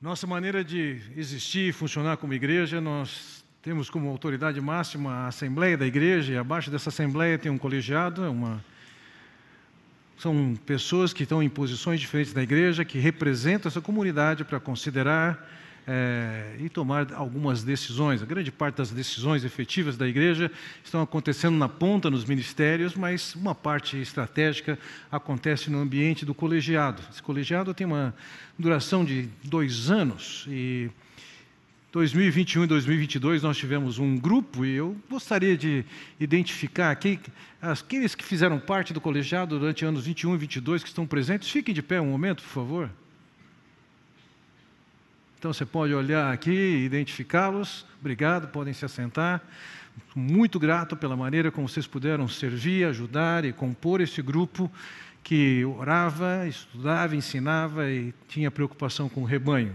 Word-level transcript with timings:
Nossa 0.00 0.28
maneira 0.28 0.62
de 0.62 1.00
existir 1.16 1.70
e 1.70 1.72
funcionar 1.72 2.18
como 2.18 2.32
igreja, 2.32 2.80
nós 2.80 3.44
temos 3.60 3.90
como 3.90 4.08
autoridade 4.08 4.60
máxima 4.60 5.10
a 5.10 5.26
Assembleia 5.26 5.76
da 5.76 5.84
Igreja, 5.84 6.34
e 6.34 6.36
abaixo 6.36 6.70
dessa 6.70 6.88
Assembleia 6.88 7.36
tem 7.36 7.50
um 7.50 7.58
colegiado, 7.58 8.22
uma... 8.30 8.64
são 10.16 10.56
pessoas 10.64 11.12
que 11.12 11.24
estão 11.24 11.42
em 11.42 11.48
posições 11.48 11.98
diferentes 11.98 12.32
da 12.32 12.40
igreja, 12.40 12.84
que 12.84 12.96
representam 13.00 13.68
essa 13.68 13.80
comunidade 13.80 14.44
para 14.44 14.60
considerar 14.60 15.44
é, 15.90 16.54
e 16.58 16.68
tomar 16.68 17.14
algumas 17.14 17.64
decisões. 17.64 18.22
A 18.22 18.26
grande 18.26 18.52
parte 18.52 18.76
das 18.76 18.90
decisões 18.90 19.42
efetivas 19.42 19.96
da 19.96 20.06
igreja 20.06 20.52
estão 20.84 21.00
acontecendo 21.00 21.56
na 21.56 21.68
ponta, 21.68 22.10
nos 22.10 22.26
ministérios, 22.26 22.94
mas 22.94 23.34
uma 23.34 23.54
parte 23.54 23.96
estratégica 23.96 24.78
acontece 25.10 25.70
no 25.70 25.78
ambiente 25.78 26.26
do 26.26 26.34
colegiado. 26.34 27.00
Esse 27.10 27.22
colegiado 27.22 27.72
tem 27.72 27.86
uma 27.86 28.14
duração 28.58 29.02
de 29.02 29.30
dois 29.42 29.90
anos 29.90 30.44
e 30.48 30.90
2021 31.90 32.64
e 32.64 32.66
2022 32.66 33.42
nós 33.42 33.56
tivemos 33.56 33.98
um 33.98 34.18
grupo 34.18 34.66
e 34.66 34.76
eu 34.76 34.94
gostaria 35.08 35.56
de 35.56 35.86
identificar 36.20 36.90
aqui 36.90 37.18
aqueles 37.62 38.14
que 38.14 38.22
fizeram 38.22 38.60
parte 38.60 38.92
do 38.92 39.00
colegiado 39.00 39.58
durante 39.58 39.86
anos 39.86 40.04
21 40.04 40.34
e 40.34 40.38
22 40.38 40.82
que 40.82 40.90
estão 40.90 41.06
presentes. 41.06 41.48
Fiquem 41.48 41.74
de 41.74 41.82
pé 41.82 41.98
um 41.98 42.10
momento, 42.10 42.42
por 42.42 42.50
favor. 42.50 42.90
Então 45.38 45.52
você 45.52 45.64
pode 45.64 45.94
olhar 45.94 46.32
aqui 46.32 46.50
e 46.50 46.84
identificá-los. 46.84 47.86
Obrigado, 48.00 48.48
podem 48.48 48.74
se 48.74 48.84
assentar. 48.84 49.40
Muito 50.12 50.58
grato 50.58 50.96
pela 50.96 51.16
maneira 51.16 51.52
como 51.52 51.68
vocês 51.68 51.86
puderam 51.86 52.26
servir, 52.26 52.84
ajudar 52.86 53.44
e 53.44 53.52
compor 53.52 54.00
esse 54.00 54.20
grupo 54.20 54.68
que 55.22 55.64
orava, 55.64 56.44
estudava, 56.48 57.14
ensinava 57.14 57.88
e 57.88 58.12
tinha 58.26 58.50
preocupação 58.50 59.08
com 59.08 59.22
o 59.22 59.24
rebanho. 59.24 59.72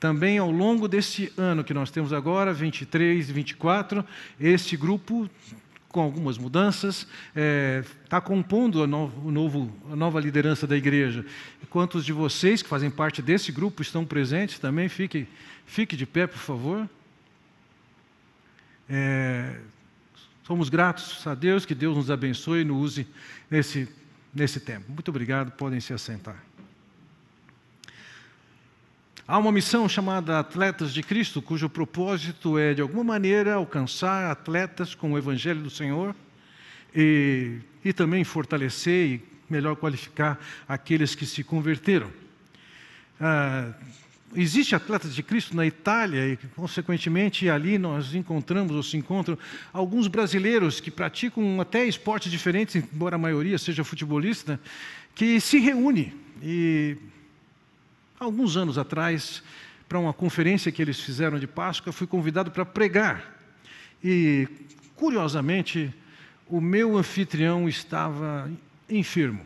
Também 0.00 0.38
ao 0.38 0.50
longo 0.50 0.88
desse 0.88 1.30
ano 1.36 1.62
que 1.62 1.74
nós 1.74 1.90
temos 1.90 2.10
agora, 2.14 2.54
23 2.54 3.28
e 3.28 3.32
24, 3.34 4.02
este 4.40 4.78
grupo 4.78 5.28
com 5.88 6.00
algumas 6.00 6.36
mudanças, 6.36 7.00
está 7.00 7.08
é, 7.34 7.84
tá 8.08 8.20
compondo 8.20 8.82
a, 8.82 8.86
novo, 8.86 9.30
novo, 9.30 9.72
a 9.90 9.96
nova 9.96 10.20
liderança 10.20 10.66
da 10.66 10.76
igreja. 10.76 11.24
Quantos 11.70 12.04
de 12.04 12.12
vocês 12.12 12.62
que 12.62 12.68
fazem 12.68 12.90
parte 12.90 13.22
desse 13.22 13.50
grupo 13.50 13.82
estão 13.82 14.04
presentes 14.04 14.58
também? 14.58 14.88
Fique, 14.88 15.26
fique 15.64 15.96
de 15.96 16.04
pé, 16.04 16.26
por 16.26 16.38
favor. 16.38 16.88
É, 18.88 19.58
somos 20.44 20.68
gratos 20.68 21.26
a 21.26 21.34
Deus, 21.34 21.64
que 21.64 21.74
Deus 21.74 21.96
nos 21.96 22.10
abençoe 22.10 22.60
e 22.60 22.64
nos 22.64 22.76
use 22.76 23.06
nesse, 23.50 23.88
nesse 24.34 24.60
tempo. 24.60 24.84
Muito 24.92 25.08
obrigado, 25.08 25.50
podem 25.52 25.80
se 25.80 25.92
assentar. 25.92 26.42
Há 29.28 29.38
uma 29.38 29.50
missão 29.50 29.88
chamada 29.88 30.38
Atletas 30.38 30.94
de 30.94 31.02
Cristo, 31.02 31.42
cujo 31.42 31.68
propósito 31.68 32.56
é, 32.56 32.72
de 32.72 32.80
alguma 32.80 33.02
maneira, 33.02 33.54
alcançar 33.54 34.30
atletas 34.30 34.94
com 34.94 35.10
o 35.10 35.18
Evangelho 35.18 35.60
do 35.60 35.68
Senhor 35.68 36.14
e, 36.94 37.58
e 37.84 37.92
também 37.92 38.22
fortalecer 38.22 39.14
e 39.14 39.22
melhor 39.50 39.74
qualificar 39.74 40.38
aqueles 40.68 41.16
que 41.16 41.26
se 41.26 41.42
converteram. 41.42 42.08
Ah, 43.20 43.72
existe 44.32 44.76
Atletas 44.76 45.12
de 45.12 45.24
Cristo 45.24 45.56
na 45.56 45.66
Itália 45.66 46.28
e, 46.28 46.36
consequentemente, 46.54 47.50
ali 47.50 47.78
nós 47.78 48.14
encontramos 48.14 48.76
ou 48.76 48.82
se 48.84 48.96
encontram 48.96 49.36
alguns 49.72 50.06
brasileiros 50.06 50.78
que 50.78 50.90
praticam 50.90 51.60
até 51.60 51.84
esportes 51.84 52.30
diferentes, 52.30 52.76
embora 52.76 53.16
a 53.16 53.18
maioria 53.18 53.58
seja 53.58 53.82
futebolista, 53.82 54.60
que 55.16 55.40
se 55.40 55.58
reúne 55.58 56.14
e 56.40 56.96
alguns 58.18 58.56
anos 58.56 58.78
atrás, 58.78 59.42
para 59.88 59.98
uma 59.98 60.12
conferência 60.12 60.72
que 60.72 60.82
eles 60.82 61.00
fizeram 61.00 61.38
de 61.38 61.46
Páscoa, 61.46 61.92
fui 61.92 62.06
convidado 62.06 62.50
para 62.50 62.64
pregar. 62.64 63.36
E, 64.02 64.48
curiosamente, 64.94 65.94
o 66.48 66.60
meu 66.60 66.96
anfitrião 66.96 67.68
estava 67.68 68.50
enfermo. 68.88 69.44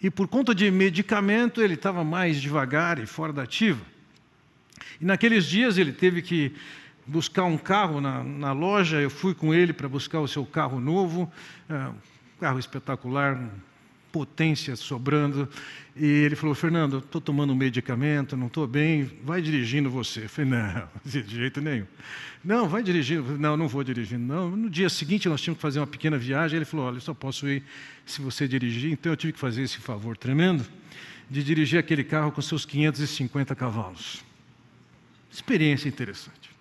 E 0.00 0.10
por 0.10 0.28
conta 0.28 0.54
de 0.54 0.70
medicamento, 0.70 1.60
ele 1.60 1.74
estava 1.74 2.04
mais 2.04 2.40
devagar 2.40 2.98
e 2.98 3.06
fora 3.06 3.32
da 3.32 3.42
ativa. 3.42 3.84
E 5.00 5.04
naqueles 5.04 5.44
dias 5.44 5.76
ele 5.76 5.92
teve 5.92 6.22
que 6.22 6.54
buscar 7.06 7.44
um 7.44 7.56
carro 7.56 8.00
na, 8.00 8.22
na 8.22 8.52
loja, 8.52 9.00
eu 9.00 9.10
fui 9.10 9.34
com 9.34 9.52
ele 9.52 9.72
para 9.72 9.88
buscar 9.88 10.20
o 10.20 10.28
seu 10.28 10.44
carro 10.44 10.78
novo, 10.78 11.30
é, 11.68 11.74
um 11.74 11.94
carro 12.38 12.58
espetacular, 12.58 13.50
potência 14.18 14.74
sobrando. 14.74 15.48
E 15.94 16.04
ele 16.04 16.34
falou: 16.34 16.54
Fernando, 16.56 16.98
estou 16.98 17.20
tomando 17.20 17.52
um 17.52 17.56
medicamento, 17.56 18.36
não 18.36 18.48
estou 18.48 18.66
bem, 18.66 19.08
vai 19.22 19.40
dirigindo 19.40 19.88
você. 19.88 20.24
Eu 20.24 20.28
falei: 20.28 20.50
Não, 20.50 20.88
de 21.06 21.22
jeito 21.22 21.60
nenhum. 21.60 21.86
Não, 22.44 22.68
vai 22.68 22.82
dirigindo. 22.82 23.38
Não, 23.38 23.56
não 23.56 23.68
vou 23.68 23.84
dirigindo. 23.84 24.24
Não. 24.24 24.50
No 24.50 24.68
dia 24.68 24.88
seguinte 24.88 25.28
nós 25.28 25.40
tínhamos 25.40 25.58
que 25.58 25.62
fazer 25.62 25.78
uma 25.78 25.86
pequena 25.86 26.18
viagem. 26.18 26.56
Ele 26.56 26.64
falou: 26.64 26.86
Olha, 26.86 26.98
só 26.98 27.14
posso 27.14 27.46
ir 27.46 27.62
se 28.04 28.20
você 28.20 28.48
dirigir. 28.48 28.90
Então 28.90 29.12
eu 29.12 29.16
tive 29.16 29.34
que 29.34 29.38
fazer 29.38 29.62
esse 29.62 29.78
favor 29.78 30.16
tremendo 30.16 30.66
de 31.30 31.44
dirigir 31.44 31.78
aquele 31.78 32.02
carro 32.02 32.32
com 32.32 32.42
seus 32.42 32.64
550 32.64 33.54
cavalos. 33.54 34.24
Experiência 35.30 35.88
interessante. 35.88 36.57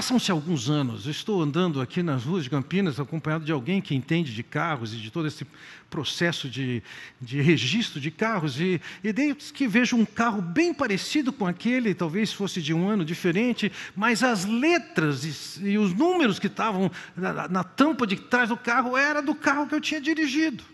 Passam-se 0.00 0.30
alguns 0.30 0.70
anos, 0.70 1.04
eu 1.04 1.10
estou 1.10 1.42
andando 1.42 1.78
aqui 1.78 2.02
nas 2.02 2.24
ruas 2.24 2.44
de 2.44 2.48
Campinas 2.48 2.98
acompanhado 2.98 3.44
de 3.44 3.52
alguém 3.52 3.82
que 3.82 3.94
entende 3.94 4.34
de 4.34 4.42
carros 4.42 4.94
e 4.94 4.96
de 4.96 5.10
todo 5.10 5.28
esse 5.28 5.46
processo 5.90 6.48
de, 6.48 6.82
de 7.20 7.42
registro 7.42 8.00
de 8.00 8.10
carros, 8.10 8.58
e, 8.58 8.80
e 9.04 9.12
desde 9.12 9.52
que 9.52 9.68
vejo 9.68 9.98
um 9.98 10.06
carro 10.06 10.40
bem 10.40 10.72
parecido 10.72 11.30
com 11.30 11.46
aquele, 11.46 11.92
talvez 11.94 12.32
fosse 12.32 12.62
de 12.62 12.72
um 12.72 12.88
ano 12.88 13.04
diferente, 13.04 13.70
mas 13.94 14.22
as 14.22 14.46
letras 14.46 15.58
e, 15.58 15.72
e 15.72 15.76
os 15.76 15.92
números 15.92 16.38
que 16.38 16.46
estavam 16.46 16.90
na, 17.14 17.46
na 17.46 17.62
tampa 17.62 18.06
de 18.06 18.16
trás 18.16 18.48
do 18.48 18.56
carro 18.56 18.96
era 18.96 19.20
do 19.20 19.34
carro 19.34 19.66
que 19.66 19.74
eu 19.74 19.82
tinha 19.82 20.00
dirigido. 20.00 20.64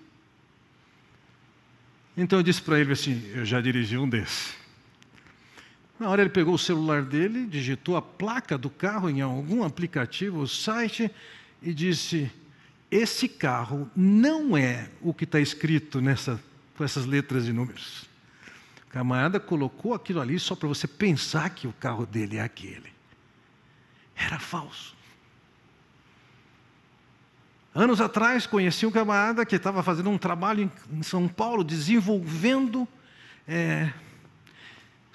Então 2.16 2.38
eu 2.38 2.44
disse 2.44 2.62
para 2.62 2.78
ele 2.78 2.92
assim: 2.92 3.20
Eu 3.34 3.44
já 3.44 3.60
dirigi 3.60 3.98
um 3.98 4.08
desses. 4.08 4.65
Na 5.98 6.10
hora 6.10 6.22
ele 6.22 6.30
pegou 6.30 6.54
o 6.54 6.58
celular 6.58 7.02
dele, 7.02 7.46
digitou 7.46 7.96
a 7.96 8.02
placa 8.02 8.58
do 8.58 8.68
carro 8.68 9.08
em 9.08 9.22
algum 9.22 9.64
aplicativo, 9.64 10.40
o 10.40 10.48
site, 10.48 11.10
e 11.62 11.72
disse: 11.72 12.30
Esse 12.90 13.28
carro 13.28 13.90
não 13.96 14.56
é 14.56 14.90
o 15.00 15.14
que 15.14 15.24
está 15.24 15.40
escrito 15.40 16.00
nessa, 16.00 16.40
com 16.76 16.84
essas 16.84 17.06
letras 17.06 17.46
e 17.46 17.52
números. 17.52 18.06
O 18.86 18.90
camarada 18.90 19.40
colocou 19.40 19.94
aquilo 19.94 20.20
ali 20.20 20.38
só 20.38 20.54
para 20.54 20.68
você 20.68 20.86
pensar 20.86 21.50
que 21.50 21.66
o 21.66 21.72
carro 21.72 22.04
dele 22.04 22.36
é 22.36 22.42
aquele. 22.42 22.92
Era 24.14 24.38
falso. 24.38 24.94
Anos 27.74 28.00
atrás, 28.00 28.46
conheci 28.46 28.86
um 28.86 28.90
camarada 28.90 29.44
que 29.44 29.54
estava 29.54 29.82
fazendo 29.82 30.08
um 30.08 30.16
trabalho 30.16 30.70
em 30.90 31.02
São 31.02 31.28
Paulo, 31.28 31.62
desenvolvendo. 31.62 32.88
É, 33.46 33.92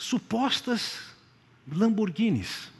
supostas 0.02 1.00
Lamborghinis. 1.72 2.72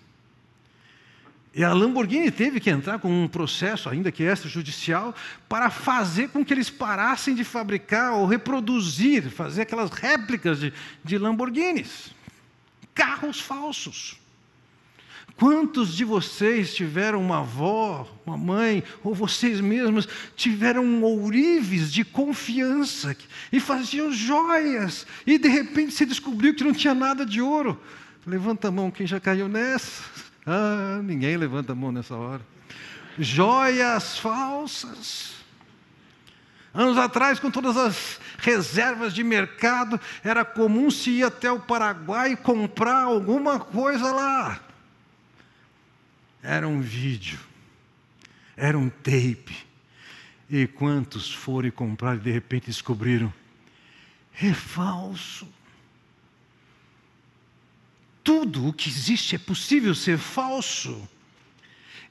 E 1.54 1.64
a 1.64 1.74
Lamborghini 1.74 2.32
teve 2.32 2.62
que 2.62 2.70
entrar 2.70 3.00
com 3.00 3.24
um 3.24 3.28
processo, 3.28 3.90
ainda 3.90 4.12
que 4.12 4.24
extrajudicial, 4.24 5.14
para 5.50 5.70
fazer 5.70 6.30
com 6.30 6.46
que 6.46 6.54
eles 6.54 6.70
parassem 6.70 7.36
de 7.36 7.44
fabricar 7.44 8.14
ou 8.14 8.26
reproduzir, 8.26 9.30
fazer 9.30 9.64
aquelas 9.64 9.92
réplicas 9.92 10.60
de, 10.60 10.74
de 11.04 11.18
Lamborghinis. 11.18 12.12
Carros 12.94 13.40
falsos. 13.42 14.21
Quantos 15.42 15.96
de 15.96 16.06
vocês 16.06 16.72
tiveram 16.72 17.20
uma 17.20 17.40
avó, 17.40 18.08
uma 18.24 18.38
mãe, 18.38 18.84
ou 19.04 19.16
vocês 19.16 19.60
mesmos 19.60 20.08
tiveram 20.36 21.02
ourives 21.02 21.92
de 21.92 22.06
confiança 22.06 23.18
e 23.52 23.60
faziam 23.60 24.12
joias, 24.12 25.08
e 25.26 25.40
de 25.40 25.48
repente 25.48 25.94
se 25.94 26.06
descobriu 26.06 26.54
que 26.54 26.64
não 26.64 26.74
tinha 26.74 26.94
nada 26.94 27.26
de 27.26 27.42
ouro? 27.42 27.82
Levanta 28.24 28.68
a 28.68 28.72
mão 28.72 28.92
quem 28.92 29.08
já 29.08 29.20
caiu 29.20 29.50
nessa. 29.50 30.04
Ah, 30.46 31.02
ninguém 31.04 31.36
levanta 31.38 31.72
a 31.72 31.76
mão 31.76 31.92
nessa 31.92 32.14
hora. 32.14 32.46
Joias 33.18 34.20
falsas. 34.20 35.38
Anos 36.72 37.00
atrás, 37.00 37.40
com 37.40 37.50
todas 37.50 37.78
as 37.78 38.20
reservas 38.38 39.12
de 39.12 39.24
mercado, 39.24 40.00
era 40.24 40.46
comum 40.46 40.92
se 40.92 41.10
ir 41.10 41.24
até 41.24 41.52
o 41.52 41.60
Paraguai 41.60 42.36
comprar 42.36 43.06
alguma 43.06 43.60
coisa 43.60 44.12
lá 44.12 44.62
era 46.42 46.68
um 46.68 46.82
vídeo, 46.82 47.40
era 48.56 48.78
um 48.78 48.90
tape. 48.90 49.56
E 50.50 50.68
quantos 50.68 51.34
foram 51.34 51.72
comprar 51.72 52.18
e 52.18 52.20
de 52.20 52.32
repente 52.32 52.66
descobriram? 52.66 53.34
É 54.42 54.54
falso. 54.54 55.48
Tudo 58.24 58.68
o 58.68 58.74
que 58.74 58.90
existe 58.90 59.36
é 59.36 59.40
possível 59.40 59.96
ser 59.96 60.18
falso. 60.18 61.08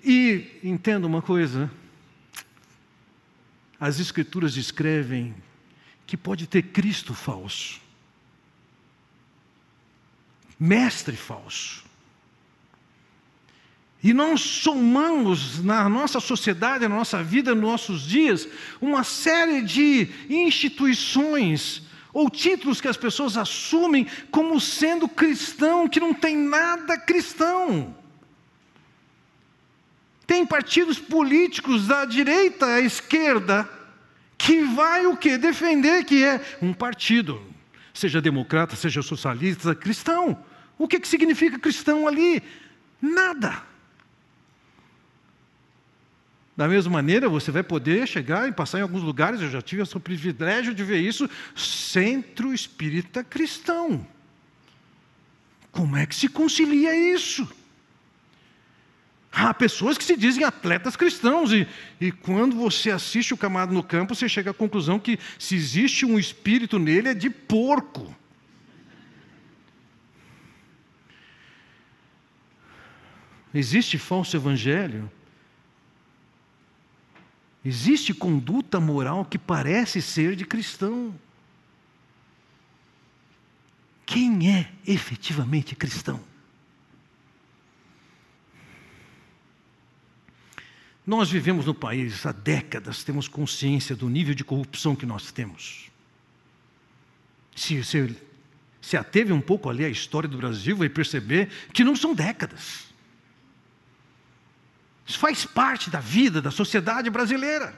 E 0.02 0.58
entenda 0.62 1.06
uma 1.06 1.20
coisa: 1.20 1.70
as 3.78 4.00
Escrituras 4.00 4.54
descrevem 4.54 5.34
que 6.06 6.16
pode 6.16 6.46
ter 6.46 6.62
Cristo 6.62 7.14
falso. 7.14 7.80
mestre 10.58 11.16
falso. 11.16 11.89
E 14.02 14.14
nós 14.14 14.40
somamos 14.40 15.62
na 15.62 15.86
nossa 15.88 16.20
sociedade, 16.20 16.88
na 16.88 16.96
nossa 16.96 17.22
vida, 17.22 17.54
nos 17.54 17.62
nossos 17.62 18.02
dias, 18.02 18.48
uma 18.80 19.04
série 19.04 19.60
de 19.60 20.08
instituições 20.28 21.82
ou 22.12 22.30
títulos 22.30 22.80
que 22.80 22.88
as 22.88 22.96
pessoas 22.96 23.36
assumem 23.36 24.06
como 24.30 24.58
sendo 24.58 25.06
cristão, 25.06 25.86
que 25.86 26.00
não 26.00 26.14
tem 26.14 26.36
nada 26.36 26.96
cristão. 26.96 27.94
Tem 30.26 30.46
partidos 30.46 30.98
políticos 30.98 31.86
da 31.86 32.04
direita 32.04 32.66
à 32.66 32.80
esquerda 32.80 33.68
que 34.38 34.62
vai 34.64 35.06
o 35.06 35.16
que 35.16 35.36
defender 35.36 36.04
que 36.04 36.24
é 36.24 36.40
um 36.62 36.72
partido, 36.72 37.42
seja 37.92 38.22
democrata, 38.22 38.74
seja 38.74 39.02
socialista, 39.02 39.74
cristão. 39.74 40.42
O 40.78 40.88
que, 40.88 40.98
que 40.98 41.06
significa 41.06 41.58
cristão 41.58 42.08
ali? 42.08 42.42
Nada. 43.02 43.69
Da 46.56 46.68
mesma 46.68 46.92
maneira, 46.92 47.28
você 47.28 47.50
vai 47.50 47.62
poder 47.62 48.06
chegar 48.06 48.48
e 48.48 48.52
passar 48.52 48.78
em 48.78 48.82
alguns 48.82 49.02
lugares, 49.02 49.40
eu 49.40 49.50
já 49.50 49.62
tive 49.62 49.82
o 49.82 50.00
privilégio 50.00 50.74
de 50.74 50.84
ver 50.84 51.00
isso, 51.00 51.28
centro 51.56 52.52
espírita 52.52 53.24
cristão. 53.24 54.06
Como 55.70 55.96
é 55.96 56.04
que 56.04 56.14
se 56.14 56.28
concilia 56.28 57.14
isso? 57.14 57.48
Há 59.32 59.54
pessoas 59.54 59.96
que 59.96 60.02
se 60.02 60.16
dizem 60.16 60.44
atletas 60.44 60.96
cristãos, 60.96 61.52
e, 61.52 61.66
e 62.00 62.10
quando 62.10 62.56
você 62.56 62.90
assiste 62.90 63.32
o 63.32 63.36
camado 63.36 63.72
no 63.72 63.82
campo, 63.82 64.14
você 64.14 64.28
chega 64.28 64.50
à 64.50 64.54
conclusão 64.54 64.98
que 64.98 65.18
se 65.38 65.54
existe 65.54 66.04
um 66.04 66.18
espírito 66.18 66.78
nele 66.78 67.10
é 67.10 67.14
de 67.14 67.30
porco. 67.30 68.14
Existe 73.54 73.98
falso 73.98 74.36
evangelho? 74.36 75.10
Existe 77.64 78.14
conduta 78.14 78.80
moral 78.80 79.24
que 79.24 79.38
parece 79.38 80.00
ser 80.00 80.34
de 80.34 80.44
cristão. 80.44 81.14
Quem 84.06 84.50
é 84.50 84.72
efetivamente 84.86 85.76
cristão? 85.76 86.20
Nós 91.06 91.30
vivemos 91.30 91.66
no 91.66 91.74
país 91.74 92.24
há 92.24 92.32
décadas, 92.32 93.04
temos 93.04 93.28
consciência 93.28 93.96
do 93.96 94.08
nível 94.08 94.34
de 94.34 94.44
corrupção 94.44 94.96
que 94.96 95.06
nós 95.06 95.32
temos. 95.32 95.90
Se 97.54 97.82
você 97.82 98.14
se 98.80 98.96
ateve 98.96 99.32
um 99.32 99.40
pouco 99.40 99.68
ali 99.68 99.84
a 99.84 99.88
história 99.88 100.28
do 100.28 100.38
Brasil, 100.38 100.76
vai 100.76 100.88
perceber 100.88 101.48
que 101.72 101.84
não 101.84 101.94
são 101.94 102.14
décadas. 102.14 102.89
Isso 105.10 105.18
faz 105.18 105.44
parte 105.44 105.90
da 105.90 105.98
vida 105.98 106.40
da 106.40 106.52
sociedade 106.52 107.10
brasileira. 107.10 107.76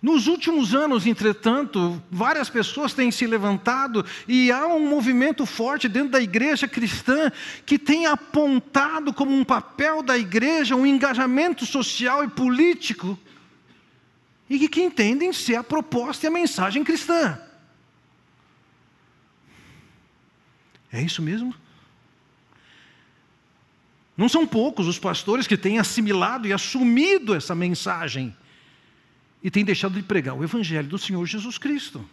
Nos 0.00 0.26
últimos 0.26 0.74
anos, 0.74 1.06
entretanto, 1.06 2.02
várias 2.10 2.48
pessoas 2.48 2.94
têm 2.94 3.10
se 3.10 3.26
levantado 3.26 4.02
e 4.26 4.50
há 4.50 4.66
um 4.66 4.88
movimento 4.88 5.44
forte 5.44 5.90
dentro 5.90 6.08
da 6.08 6.22
igreja 6.22 6.66
cristã 6.66 7.30
que 7.66 7.78
tem 7.78 8.06
apontado 8.06 9.12
como 9.12 9.30
um 9.30 9.44
papel 9.44 10.02
da 10.02 10.16
igreja 10.16 10.74
um 10.74 10.86
engajamento 10.86 11.66
social 11.66 12.24
e 12.24 12.28
político 12.28 13.18
e 14.48 14.66
que 14.70 14.80
entendem 14.80 15.34
ser 15.34 15.56
a 15.56 15.62
proposta 15.62 16.24
e 16.24 16.28
a 16.28 16.32
mensagem 16.32 16.82
cristã. 16.82 17.38
É 20.90 21.02
isso 21.02 21.20
mesmo? 21.20 21.54
Não 24.16 24.28
são 24.28 24.46
poucos 24.46 24.86
os 24.86 24.98
pastores 24.98 25.46
que 25.46 25.56
têm 25.56 25.78
assimilado 25.78 26.46
e 26.46 26.52
assumido 26.52 27.34
essa 27.34 27.54
mensagem 27.54 28.36
e 29.42 29.50
têm 29.50 29.64
deixado 29.64 29.94
de 29.94 30.02
pregar 30.02 30.36
o 30.36 30.44
Evangelho 30.44 30.88
do 30.88 30.98
Senhor 30.98 31.24
Jesus 31.26 31.58
Cristo. 31.58 32.04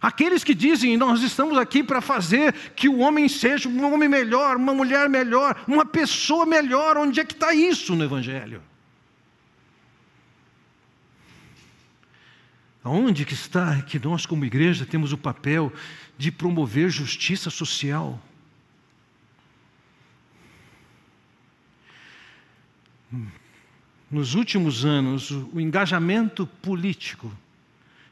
Aqueles 0.00 0.44
que 0.44 0.54
dizem, 0.54 0.96
nós 0.96 1.22
estamos 1.22 1.56
aqui 1.56 1.82
para 1.82 2.00
fazer 2.00 2.52
que 2.76 2.88
o 2.88 2.98
homem 2.98 3.26
seja 3.28 3.68
um 3.68 3.90
homem 3.92 4.08
melhor, 4.08 4.56
uma 4.56 4.74
mulher 4.74 5.08
melhor, 5.08 5.64
uma 5.66 5.86
pessoa 5.86 6.44
melhor, 6.44 6.98
onde 6.98 7.20
é 7.20 7.24
que 7.24 7.32
está 7.32 7.54
isso 7.54 7.94
no 7.94 8.04
Evangelho? 8.04 8.62
Aonde 12.82 13.24
que 13.24 13.32
está 13.32 13.80
que 13.80 13.98
nós, 13.98 14.26
como 14.26 14.44
igreja, 14.44 14.84
temos 14.84 15.10
o 15.10 15.16
papel 15.16 15.72
de 16.18 16.30
promover 16.30 16.90
justiça 16.90 17.48
social? 17.48 18.20
Nos 24.10 24.34
últimos 24.34 24.84
anos, 24.84 25.30
o 25.30 25.60
engajamento 25.60 26.46
político 26.46 27.32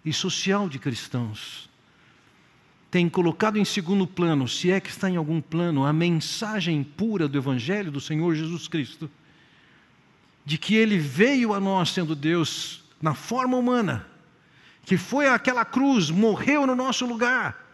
e 0.05 0.13
social 0.13 0.69
de 0.69 0.79
cristãos 0.79 1.71
tem 2.93 3.09
colocado 3.09 3.57
em 3.57 3.65
segundo 3.65 4.07
plano, 4.07 4.47
se 4.47 4.71
é 4.71 4.79
que 4.79 4.91
está 4.91 5.09
em 5.09 5.17
algum 5.17 5.41
plano, 5.41 5.87
a 5.87 5.95
mensagem 5.95 6.85
pura 6.85 7.27
do 7.27 7.39
Evangelho 7.39 7.91
do 7.91 8.03
Senhor 8.03 8.35
Jesus 8.35 8.69
Cristo, 8.69 9.11
de 10.45 10.59
que 10.59 10.75
Ele 10.75 10.99
veio 10.99 11.55
a 11.55 11.61
nós 11.61 11.89
sendo 11.89 12.15
Deus 12.15 12.85
na 13.01 13.15
forma 13.15 13.57
humana, 13.57 14.07
que 14.85 14.99
foi 14.99 15.27
aquela 15.27 15.65
cruz, 15.65 16.11
morreu 16.11 16.67
no 16.67 16.75
nosso 16.75 17.07
lugar, 17.07 17.67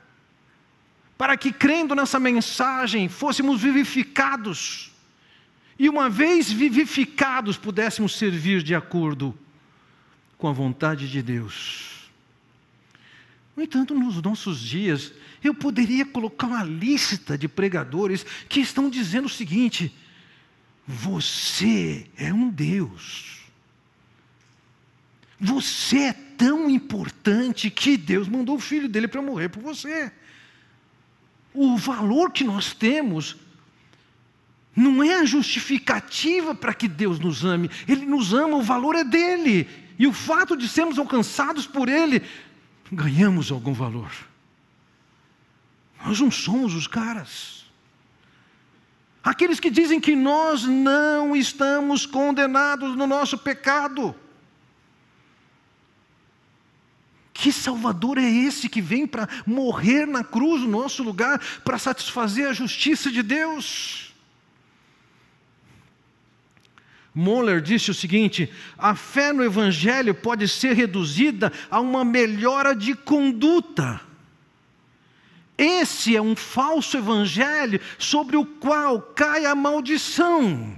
para 1.16 1.36
que 1.36 1.52
crendo 1.52 1.96
nessa 1.96 2.20
mensagem 2.20 3.08
fôssemos 3.08 3.60
vivificados 3.60 4.92
e 5.78 5.88
uma 5.88 6.10
vez 6.10 6.50
vivificados, 6.50 7.56
pudéssemos 7.56 8.16
servir 8.16 8.62
de 8.62 8.74
acordo 8.74 9.38
com 10.36 10.48
a 10.48 10.52
vontade 10.52 11.08
de 11.08 11.22
Deus. 11.22 12.10
No 13.56 13.62
entanto, 13.62 13.94
nos 13.94 14.20
nossos 14.20 14.60
dias, 14.60 15.12
eu 15.42 15.54
poderia 15.54 16.04
colocar 16.04 16.46
uma 16.46 16.64
lista 16.64 17.38
de 17.38 17.46
pregadores 17.46 18.24
que 18.48 18.60
estão 18.60 18.90
dizendo 18.90 19.26
o 19.26 19.30
seguinte: 19.30 19.94
você 20.86 22.06
é 22.16 22.32
um 22.32 22.50
Deus. 22.50 23.38
Você 25.40 25.98
é 25.98 26.12
tão 26.12 26.68
importante 26.68 27.70
que 27.70 27.96
Deus 27.96 28.26
mandou 28.26 28.56
o 28.56 28.60
filho 28.60 28.88
dele 28.88 29.06
para 29.06 29.22
morrer 29.22 29.48
por 29.48 29.62
você. 29.62 30.10
O 31.54 31.76
valor 31.76 32.32
que 32.32 32.42
nós 32.42 32.72
temos 32.72 33.36
não 34.78 35.02
é 35.02 35.16
a 35.16 35.24
justificativa 35.24 36.54
para 36.54 36.72
que 36.72 36.86
Deus 36.86 37.18
nos 37.18 37.44
ame. 37.44 37.68
Ele 37.86 38.06
nos 38.06 38.32
ama, 38.32 38.56
o 38.56 38.62
valor 38.62 38.94
é 38.94 39.02
dele. 39.02 39.68
E 39.98 40.06
o 40.06 40.12
fato 40.12 40.56
de 40.56 40.68
sermos 40.68 40.98
alcançados 40.98 41.66
por 41.66 41.88
Ele, 41.88 42.22
ganhamos 42.92 43.50
algum 43.50 43.72
valor. 43.72 44.10
Nós 46.04 46.20
não 46.20 46.30
somos 46.30 46.74
os 46.74 46.86
caras. 46.86 47.66
Aqueles 49.22 49.58
que 49.58 49.68
dizem 49.68 50.00
que 50.00 50.14
nós 50.14 50.62
não 50.62 51.34
estamos 51.34 52.06
condenados 52.06 52.96
no 52.96 53.06
nosso 53.06 53.36
pecado. 53.36 54.14
Que 57.32 57.50
Salvador 57.50 58.16
é 58.16 58.30
esse 58.30 58.68
que 58.68 58.80
vem 58.80 59.06
para 59.06 59.28
morrer 59.44 60.06
na 60.06 60.22
cruz 60.22 60.62
no 60.62 60.68
nosso 60.68 61.02
lugar, 61.02 61.40
para 61.64 61.78
satisfazer 61.78 62.48
a 62.48 62.52
justiça 62.52 63.10
de 63.10 63.22
Deus? 63.24 64.07
Moller 67.18 67.60
disse 67.60 67.90
o 67.90 67.94
seguinte: 67.94 68.48
a 68.78 68.94
fé 68.94 69.32
no 69.32 69.42
Evangelho 69.42 70.14
pode 70.14 70.46
ser 70.46 70.74
reduzida 70.74 71.52
a 71.68 71.80
uma 71.80 72.04
melhora 72.04 72.76
de 72.76 72.94
conduta. 72.94 74.00
Esse 75.58 76.14
é 76.14 76.22
um 76.22 76.36
falso 76.36 76.96
evangelho 76.96 77.80
sobre 77.98 78.36
o 78.36 78.46
qual 78.46 79.02
cai 79.02 79.44
a 79.44 79.56
maldição. 79.56 80.76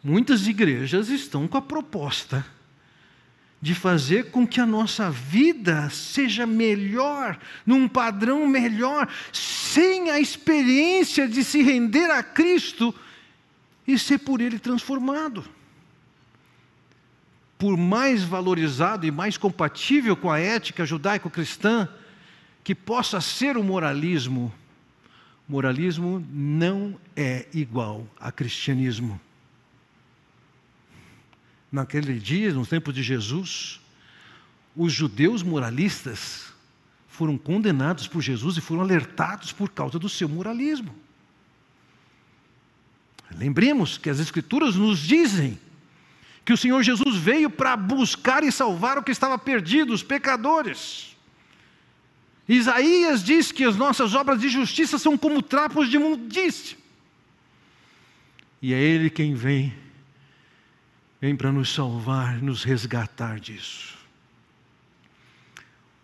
Muitas 0.00 0.46
igrejas 0.46 1.08
estão 1.08 1.48
com 1.48 1.58
a 1.58 1.62
proposta 1.62 2.46
de 3.60 3.74
fazer 3.74 4.30
com 4.30 4.46
que 4.46 4.60
a 4.60 4.66
nossa 4.66 5.10
vida 5.10 5.90
seja 5.90 6.46
melhor, 6.46 7.36
num 7.66 7.88
padrão 7.88 8.46
melhor, 8.46 9.08
sem 9.32 10.10
a 10.10 10.20
experiência 10.20 11.26
de 11.26 11.42
se 11.42 11.60
render 11.60 12.08
a 12.12 12.22
Cristo 12.22 12.94
e 13.86 13.98
ser 13.98 14.18
por 14.18 14.40
ele 14.40 14.58
transformado. 14.58 15.44
Por 17.58 17.76
mais 17.76 18.22
valorizado 18.22 19.06
e 19.06 19.10
mais 19.10 19.36
compatível 19.36 20.16
com 20.16 20.30
a 20.30 20.38
ética 20.38 20.84
judaico-cristã 20.84 21.88
que 22.62 22.74
possa 22.74 23.20
ser 23.20 23.56
o 23.56 23.62
moralismo, 23.62 24.52
moralismo 25.48 26.26
não 26.30 26.98
é 27.14 27.46
igual 27.52 28.06
a 28.18 28.32
cristianismo. 28.32 29.20
Naquele 31.70 32.18
dia, 32.18 32.52
nos 32.52 32.68
tempos 32.68 32.94
de 32.94 33.02
Jesus, 33.02 33.80
os 34.76 34.92
judeus 34.92 35.42
moralistas 35.42 36.52
foram 37.08 37.38
condenados 37.38 38.08
por 38.08 38.20
Jesus 38.20 38.56
e 38.56 38.60
foram 38.60 38.82
alertados 38.82 39.52
por 39.52 39.70
causa 39.70 39.98
do 39.98 40.08
seu 40.08 40.28
moralismo. 40.28 40.94
Lembremos 43.36 43.98
que 43.98 44.08
as 44.08 44.20
Escrituras 44.20 44.76
nos 44.76 44.98
dizem 44.98 45.58
que 46.44 46.52
o 46.52 46.56
Senhor 46.56 46.82
Jesus 46.82 47.16
veio 47.16 47.48
para 47.48 47.76
buscar 47.76 48.44
e 48.44 48.52
salvar 48.52 48.98
o 48.98 49.02
que 49.02 49.10
estava 49.10 49.38
perdido, 49.38 49.92
os 49.92 50.02
pecadores. 50.02 51.16
Isaías 52.48 53.24
diz 53.24 53.50
que 53.50 53.64
as 53.64 53.76
nossas 53.76 54.14
obras 54.14 54.40
de 54.40 54.48
justiça 54.48 54.98
são 54.98 55.16
como 55.16 55.40
trapos 55.40 55.88
de 55.88 55.96
imundícia. 55.96 56.76
E 58.60 58.74
é 58.74 58.80
Ele 58.80 59.08
quem 59.08 59.34
vem, 59.34 59.74
vem 61.20 61.34
para 61.34 61.50
nos 61.50 61.72
salvar, 61.72 62.42
nos 62.42 62.62
resgatar 62.62 63.40
disso. 63.40 63.96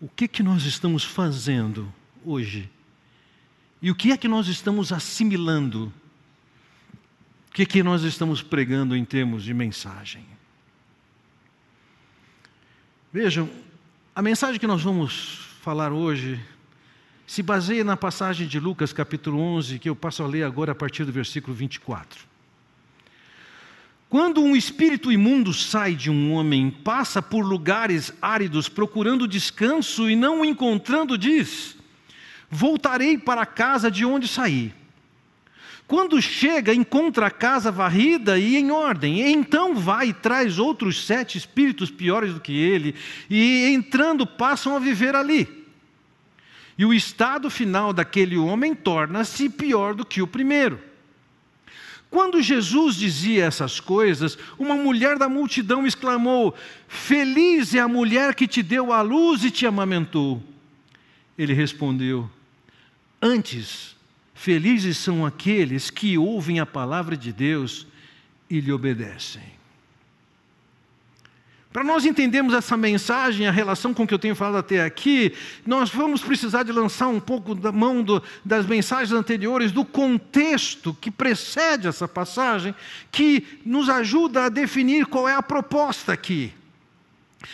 O 0.00 0.08
que 0.08 0.26
que 0.26 0.42
nós 0.42 0.64
estamos 0.64 1.04
fazendo 1.04 1.92
hoje? 2.24 2.70
E 3.82 3.90
o 3.90 3.94
que 3.94 4.12
é 4.12 4.16
que 4.16 4.28
nós 4.28 4.48
estamos 4.48 4.92
assimilando 4.92 5.92
o 7.50 7.52
que, 7.52 7.66
que 7.66 7.82
nós 7.82 8.04
estamos 8.04 8.42
pregando 8.42 8.96
em 8.96 9.04
termos 9.04 9.42
de 9.42 9.52
mensagem? 9.52 10.24
Vejam, 13.12 13.50
a 14.14 14.22
mensagem 14.22 14.60
que 14.60 14.68
nós 14.68 14.80
vamos 14.82 15.40
falar 15.60 15.92
hoje 15.92 16.40
se 17.26 17.42
baseia 17.42 17.82
na 17.82 17.96
passagem 17.96 18.46
de 18.46 18.60
Lucas 18.60 18.92
capítulo 18.92 19.40
11, 19.40 19.80
que 19.80 19.88
eu 19.88 19.96
passo 19.96 20.22
a 20.22 20.28
ler 20.28 20.44
agora 20.44 20.70
a 20.70 20.76
partir 20.76 21.04
do 21.04 21.10
versículo 21.10 21.52
24. 21.52 22.24
Quando 24.08 24.40
um 24.40 24.54
espírito 24.54 25.10
imundo 25.10 25.52
sai 25.52 25.96
de 25.96 26.08
um 26.08 26.32
homem, 26.32 26.70
passa 26.70 27.20
por 27.20 27.44
lugares 27.44 28.12
áridos 28.22 28.68
procurando 28.68 29.26
descanso 29.26 30.08
e 30.08 30.14
não 30.14 30.42
o 30.42 30.44
encontrando, 30.44 31.18
diz: 31.18 31.76
Voltarei 32.48 33.18
para 33.18 33.42
a 33.42 33.46
casa 33.46 33.90
de 33.90 34.04
onde 34.04 34.28
saí. 34.28 34.72
Quando 35.90 36.22
chega, 36.22 36.72
encontra 36.72 37.26
a 37.26 37.30
casa 37.32 37.68
varrida 37.68 38.38
e 38.38 38.56
em 38.56 38.70
ordem. 38.70 39.32
Então 39.32 39.74
vai 39.74 40.10
e 40.10 40.12
traz 40.12 40.56
outros 40.56 41.04
sete 41.04 41.36
espíritos 41.36 41.90
piores 41.90 42.32
do 42.32 42.38
que 42.38 42.56
ele, 42.56 42.94
e 43.28 43.64
entrando 43.72 44.24
passam 44.24 44.76
a 44.76 44.78
viver 44.78 45.16
ali. 45.16 45.66
E 46.78 46.84
o 46.84 46.94
estado 46.94 47.50
final 47.50 47.92
daquele 47.92 48.38
homem 48.38 48.72
torna-se 48.72 49.48
pior 49.48 49.92
do 49.96 50.06
que 50.06 50.22
o 50.22 50.28
primeiro. 50.28 50.80
Quando 52.08 52.40
Jesus 52.40 52.94
dizia 52.94 53.46
essas 53.46 53.80
coisas, 53.80 54.38
uma 54.56 54.76
mulher 54.76 55.18
da 55.18 55.28
multidão 55.28 55.84
exclamou: 55.84 56.54
Feliz 56.86 57.74
é 57.74 57.80
a 57.80 57.88
mulher 57.88 58.36
que 58.36 58.46
te 58.46 58.62
deu 58.62 58.92
a 58.92 59.02
luz 59.02 59.42
e 59.42 59.50
te 59.50 59.66
amamentou. 59.66 60.40
Ele 61.36 61.52
respondeu: 61.52 62.30
Antes 63.20 63.98
Felizes 64.40 64.96
são 64.96 65.26
aqueles 65.26 65.90
que 65.90 66.16
ouvem 66.16 66.60
a 66.60 66.64
palavra 66.64 67.14
de 67.14 67.30
Deus 67.30 67.86
e 68.48 68.58
lhe 68.58 68.72
obedecem. 68.72 69.42
Para 71.70 71.84
nós 71.84 72.06
entendermos 72.06 72.54
essa 72.54 72.74
mensagem, 72.74 73.46
a 73.46 73.50
relação 73.50 73.92
com 73.92 74.06
que 74.06 74.14
eu 74.14 74.18
tenho 74.18 74.34
falado 74.34 74.56
até 74.56 74.82
aqui, 74.82 75.34
nós 75.66 75.90
vamos 75.90 76.22
precisar 76.22 76.62
de 76.62 76.72
lançar 76.72 77.08
um 77.08 77.20
pouco 77.20 77.54
da 77.54 77.70
mão 77.70 78.02
do, 78.02 78.22
das 78.42 78.64
mensagens 78.64 79.12
anteriores, 79.12 79.72
do 79.72 79.84
contexto 79.84 80.96
que 80.98 81.10
precede 81.10 81.86
essa 81.86 82.08
passagem, 82.08 82.74
que 83.12 83.60
nos 83.62 83.90
ajuda 83.90 84.46
a 84.46 84.48
definir 84.48 85.04
qual 85.04 85.28
é 85.28 85.34
a 85.34 85.42
proposta 85.42 86.14
aqui. 86.14 86.50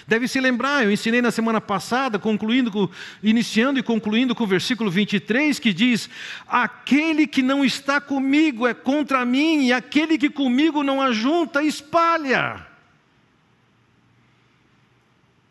Deve 0.07 0.27
se 0.27 0.41
lembrar, 0.41 0.85
eu 0.85 0.91
ensinei 0.91 1.23
na 1.23 1.31
semana 1.31 1.61
passada, 1.61 2.19
concluindo 2.19 2.91
iniciando 3.23 3.79
e 3.79 3.83
concluindo 3.83 4.35
com 4.35 4.43
o 4.43 4.47
versículo 4.47 4.91
23, 4.91 5.59
que 5.61 5.73
diz: 5.73 6.11
Aquele 6.47 7.27
que 7.27 7.41
não 7.41 7.65
está 7.65 8.01
comigo 8.01 8.67
é 8.67 8.75
contra 8.75 9.25
mim, 9.25 9.67
e 9.67 9.73
aquele 9.73 10.19
que 10.19 10.29
comigo 10.29 10.83
não 10.83 11.01
ajunta, 11.01 11.63
espalha. 11.63 12.67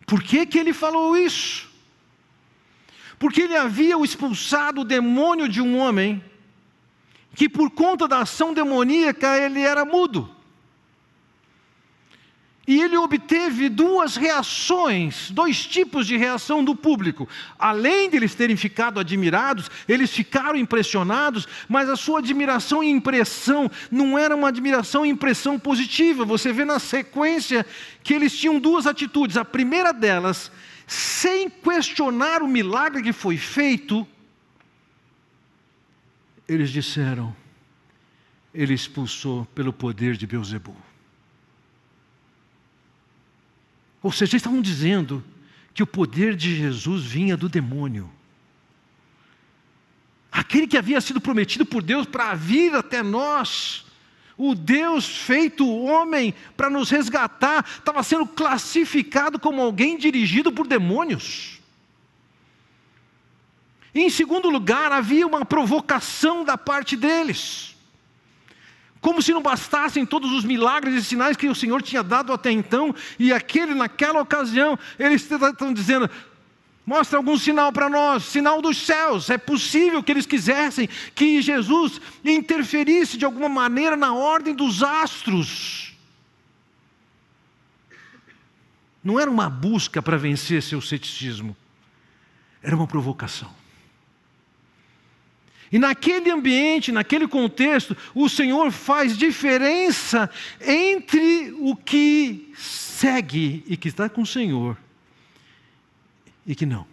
Por 0.06 0.22
que, 0.22 0.46
que 0.46 0.60
ele 0.60 0.74
falou 0.74 1.18
isso? 1.18 1.70
Porque 3.18 3.42
ele 3.42 3.56
havia 3.56 3.98
expulsado 4.04 4.82
o 4.82 4.86
demônio 4.86 5.48
de 5.48 5.62
um 5.62 5.78
homem, 5.78 6.24
que 7.34 7.48
por 7.48 7.72
conta 7.72 8.08
da 8.08 8.20
ação 8.20 8.54
demoníaca 8.54 9.38
ele 9.38 9.62
era 9.62 9.86
mudo. 9.86 10.35
E 12.68 12.82
ele 12.82 12.98
obteve 12.98 13.70
duas 13.70 14.16
reações, 14.16 15.30
dois 15.30 15.68
tipos 15.68 16.08
de 16.08 16.18
reação 16.18 16.64
do 16.64 16.76
público. 16.76 17.30
Além 17.60 18.10
de 18.10 18.18
eles 18.18 18.34
terem 18.34 18.58
ficado 18.58 19.00
admirados, 19.00 19.70
eles 19.88 20.12
ficaram 20.12 20.58
impressionados, 20.58 21.48
mas 21.70 21.88
a 21.90 21.96
sua 21.96 22.20
admiração 22.20 22.84
e 22.84 22.90
impressão 22.90 23.70
não 23.92 24.18
era 24.18 24.36
uma 24.36 24.48
admiração 24.48 25.06
e 25.06 25.10
impressão 25.10 25.60
positiva. 25.60 26.26
Você 26.26 26.52
vê 26.52 26.66
na 26.66 26.80
sequência 26.80 27.64
que 28.04 28.16
eles 28.16 28.36
tinham 28.36 28.60
duas 28.60 28.88
atitudes. 28.88 29.38
A 29.38 29.46
primeira 29.46 29.94
delas, 29.94 30.52
sem 30.88 31.48
questionar 31.48 32.42
o 32.42 32.48
milagre 32.48 33.04
que 33.04 33.14
foi 33.14 33.38
feito, 33.38 34.08
eles 36.48 36.72
disseram: 36.72 37.36
Ele 38.52 38.74
expulsou 38.74 39.46
pelo 39.54 39.72
poder 39.72 40.18
de 40.18 40.26
Beuzebu. 40.26 40.76
Ou 44.06 44.12
seja, 44.12 44.34
eles 44.34 44.42
estavam 44.42 44.62
dizendo 44.62 45.24
que 45.74 45.82
o 45.82 45.88
poder 45.88 46.36
de 46.36 46.56
Jesus 46.56 47.04
vinha 47.04 47.36
do 47.36 47.50
demônio. 47.50 48.08
Aquele 50.32 50.68
que 50.68 50.78
havia 50.78 51.02
sido 51.02 51.20
prometido 51.20 51.66
por 51.66 51.82
Deus 51.82 52.06
para 52.06 52.36
vir 52.36 52.76
até 52.76 53.02
nós, 53.02 53.84
o 54.38 54.54
Deus 54.54 55.08
feito 55.08 55.68
homem 55.68 56.36
para 56.56 56.70
nos 56.70 56.92
resgatar, 56.92 57.66
estava 57.68 58.04
sendo 58.04 58.28
classificado 58.28 59.40
como 59.40 59.60
alguém 59.60 59.98
dirigido 59.98 60.52
por 60.52 60.68
demônios. 60.68 61.60
E, 63.92 64.02
em 64.02 64.10
segundo 64.12 64.52
lugar, 64.52 64.92
havia 64.92 65.26
uma 65.26 65.44
provocação 65.44 66.46
da 66.46 66.60
parte 66.60 66.96
deles. 66.96 67.75
Como 69.06 69.22
se 69.22 69.32
não 69.32 69.40
bastassem 69.40 70.04
todos 70.04 70.32
os 70.32 70.44
milagres 70.44 70.96
e 70.96 71.04
sinais 71.04 71.38
que 71.38 71.48
o 71.48 71.54
Senhor 71.54 71.80
tinha 71.80 72.02
dado 72.02 72.34
até 72.34 72.50
então, 72.50 72.94
e 73.20 73.32
aquele, 73.32 73.76
naquela 73.76 74.20
ocasião, 74.20 74.80
eles 74.98 75.30
estão 75.30 75.72
dizendo: 75.72 76.10
Mostra 76.84 77.20
algum 77.20 77.38
sinal 77.38 77.72
para 77.72 77.88
nós, 77.88 78.24
sinal 78.24 78.64
dos 78.64 78.78
céus. 78.78 79.30
É 79.30 79.38
possível 79.38 80.02
que 80.02 80.12
eles 80.12 80.26
quisessem 80.26 80.90
que 81.14 81.40
Jesus 81.40 82.02
interferisse 82.24 83.16
de 83.16 83.26
alguma 83.26 83.48
maneira 83.48 83.96
na 83.96 84.12
ordem 84.12 84.56
dos 84.56 84.82
astros. 84.82 85.96
Não 89.04 89.20
era 89.20 89.30
uma 89.30 89.52
busca 89.52 90.02
para 90.02 90.18
vencer 90.18 90.64
seu 90.64 90.82
ceticismo, 90.82 91.56
era 92.60 92.76
uma 92.76 92.88
provocação. 92.88 93.54
E 95.76 95.78
naquele 95.78 96.32
ambiente, 96.32 96.90
naquele 96.90 97.28
contexto, 97.28 97.98
o 98.14 98.30
Senhor 98.30 98.72
faz 98.72 99.18
diferença 99.18 100.30
entre 100.62 101.54
o 101.60 101.76
que 101.76 102.50
segue 102.56 103.62
e 103.68 103.76
que 103.76 103.90
está 103.90 104.08
com 104.08 104.22
o 104.22 104.26
Senhor 104.26 104.78
e 106.48 106.56
que 106.56 106.66
não. 106.66 106.88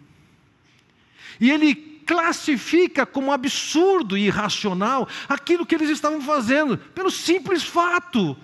E 1.41 1.49
ele 1.49 1.77
classifica 2.05 3.07
como 3.07 3.31
absurdo 3.31 4.19
e 4.19 4.27
irracional 4.27 5.09
aquilo 5.29 5.65
que 5.65 5.77
eles 5.77 5.89
estavam 5.89 6.21
fazendo, 6.21 6.77
pelo 6.77 7.09
simples 7.09 7.62
fato. 7.62 8.37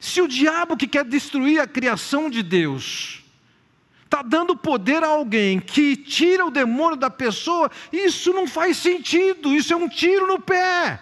Se 0.00 0.22
o 0.22 0.26
diabo 0.26 0.78
que 0.78 0.86
quer 0.86 1.04
destruir 1.04 1.60
a 1.60 1.66
criação 1.66 2.30
de 2.30 2.42
Deus, 2.42 3.21
está 4.12 4.20
dando 4.20 4.54
poder 4.54 5.02
a 5.02 5.08
alguém 5.08 5.58
que 5.58 5.96
tira 5.96 6.44
o 6.44 6.50
demônio 6.50 6.96
da 6.96 7.08
pessoa, 7.08 7.70
isso 7.90 8.30
não 8.34 8.46
faz 8.46 8.76
sentido, 8.76 9.54
isso 9.54 9.72
é 9.72 9.76
um 9.76 9.88
tiro 9.88 10.26
no 10.26 10.38
pé. 10.38 11.00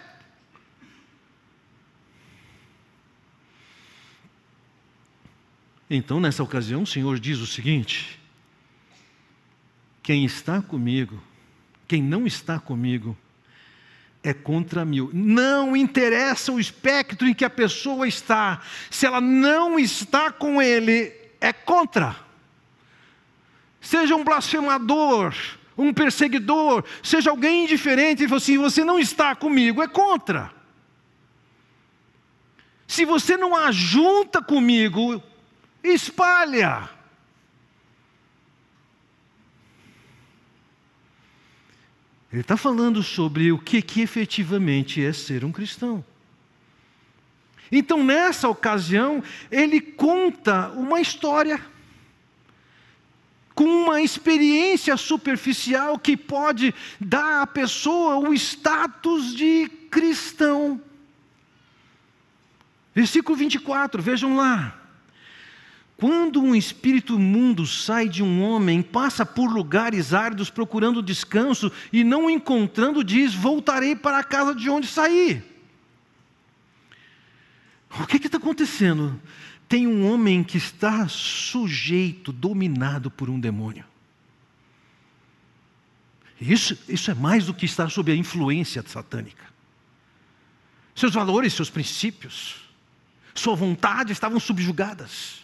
Então, 5.89 6.21
nessa 6.21 6.41
ocasião, 6.41 6.83
o 6.83 6.87
Senhor 6.87 7.19
diz 7.19 7.39
o 7.39 7.45
seguinte: 7.45 8.17
quem 10.01 10.23
está 10.23 10.61
comigo, 10.61 11.21
quem 11.85 12.01
não 12.01 12.25
está 12.25 12.61
comigo, 12.61 13.17
é 14.23 14.33
contra 14.33 14.85
mil. 14.85 15.09
Não 15.11 15.75
interessa 15.75 16.53
o 16.53 16.61
espectro 16.61 17.27
em 17.27 17.33
que 17.33 17.43
a 17.43 17.49
pessoa 17.49 18.07
está, 18.07 18.61
se 18.89 19.05
ela 19.05 19.19
não 19.19 19.77
está 19.77 20.31
com 20.31 20.61
ele, 20.61 21.11
é 21.41 21.51
contra 21.51 22.30
seja 23.81 24.15
um 24.15 24.23
blasfemador, 24.23 25.35
um 25.75 25.91
perseguidor, 25.91 26.85
seja 27.01 27.31
alguém 27.31 27.63
indiferente, 27.63 28.23
e 28.23 28.33
assim: 28.33 28.57
você 28.57 28.85
não 28.85 28.99
está 28.99 29.35
comigo, 29.35 29.81
é 29.81 29.87
contra. 29.87 30.53
Se 32.87 33.03
você 33.03 33.35
não 33.35 33.55
ajunta 33.55 34.41
comigo, 34.41 35.21
espalha. 35.83 36.89
Ele 42.31 42.41
está 42.41 42.55
falando 42.55 43.03
sobre 43.03 43.51
o 43.51 43.57
que, 43.57 43.81
que 43.81 44.01
efetivamente 44.01 45.03
é 45.03 45.11
ser 45.11 45.43
um 45.43 45.51
cristão. 45.51 46.03
Então, 47.71 48.03
nessa 48.03 48.49
ocasião, 48.49 49.23
ele 49.49 49.79
conta 49.79 50.69
uma 50.71 50.99
história 50.99 51.59
com 53.53 53.65
uma 53.65 54.01
experiência 54.01 54.95
superficial 54.97 55.99
que 55.99 56.15
pode 56.15 56.73
dar 56.99 57.41
à 57.41 57.47
pessoa 57.47 58.17
o 58.17 58.33
status 58.33 59.35
de 59.35 59.69
cristão. 59.89 60.81
Versículo 62.93 63.37
24, 63.37 64.01
vejam 64.01 64.35
lá. 64.35 64.77
Quando 66.01 66.41
um 66.41 66.55
espírito 66.55 67.13
imundo 67.13 67.67
sai 67.67 68.09
de 68.09 68.23
um 68.23 68.41
homem, 68.41 68.81
passa 68.81 69.23
por 69.23 69.51
lugares 69.51 70.15
áridos 70.15 70.49
procurando 70.49 71.03
descanso 71.03 71.71
e 71.93 72.03
não 72.03 72.27
encontrando, 72.27 73.03
diz: 73.03 73.35
Voltarei 73.35 73.95
para 73.95 74.17
a 74.17 74.23
casa 74.23 74.55
de 74.55 74.67
onde 74.67 74.87
saí. 74.87 75.43
O 77.99 78.07
que 78.07 78.17
está 78.17 78.37
acontecendo? 78.37 79.21
Tem 79.71 79.87
um 79.87 80.11
homem 80.11 80.43
que 80.43 80.57
está 80.57 81.07
sujeito, 81.07 82.33
dominado 82.33 83.09
por 83.09 83.29
um 83.29 83.39
demônio. 83.39 83.85
Isso, 86.41 86.77
isso 86.89 87.09
é 87.09 87.13
mais 87.13 87.45
do 87.45 87.53
que 87.53 87.65
estar 87.65 87.89
sob 87.89 88.11
a 88.11 88.15
influência 88.15 88.83
satânica. 88.85 89.45
Seus 90.93 91.13
valores, 91.13 91.53
seus 91.53 91.69
princípios, 91.69 92.69
sua 93.33 93.55
vontade 93.55 94.11
estavam 94.11 94.41
subjugadas. 94.41 95.40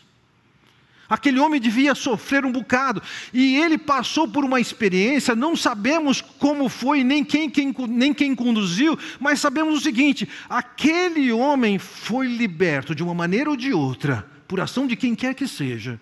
Aquele 1.10 1.40
homem 1.40 1.60
devia 1.60 1.96
sofrer 1.96 2.46
um 2.46 2.52
bocado, 2.52 3.02
e 3.34 3.56
ele 3.56 3.78
passou 3.78 4.28
por 4.28 4.44
uma 4.44 4.60
experiência, 4.60 5.36
não 5.36 5.56
sabemos 5.56 6.20
como 6.22 6.68
foi, 6.68 7.04
nem 7.04 7.24
quem, 7.24 7.50
quem, 7.50 7.74
nem 7.88 8.14
quem 8.14 8.36
conduziu, 8.36 9.00
mas 9.20 9.40
sabemos 9.40 9.76
o 9.76 9.82
seguinte: 9.82 10.28
aquele 10.50 11.32
homem 11.32 11.80
foi 11.80 12.28
liberto 12.28 12.94
de 12.94 13.04
uma 13.04 13.14
maneira 13.14 13.50
ou 13.50 13.56
de 13.56 13.72
outra, 13.72 14.28
por 14.48 14.60
ação 14.60 14.86
de 14.86 14.98
quem 14.98 15.16
quer 15.16 15.34
que 15.34 15.48
seja, 15.48 16.00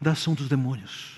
da 0.00 0.12
ação 0.12 0.34
dos 0.34 0.48
demônios. 0.48 1.16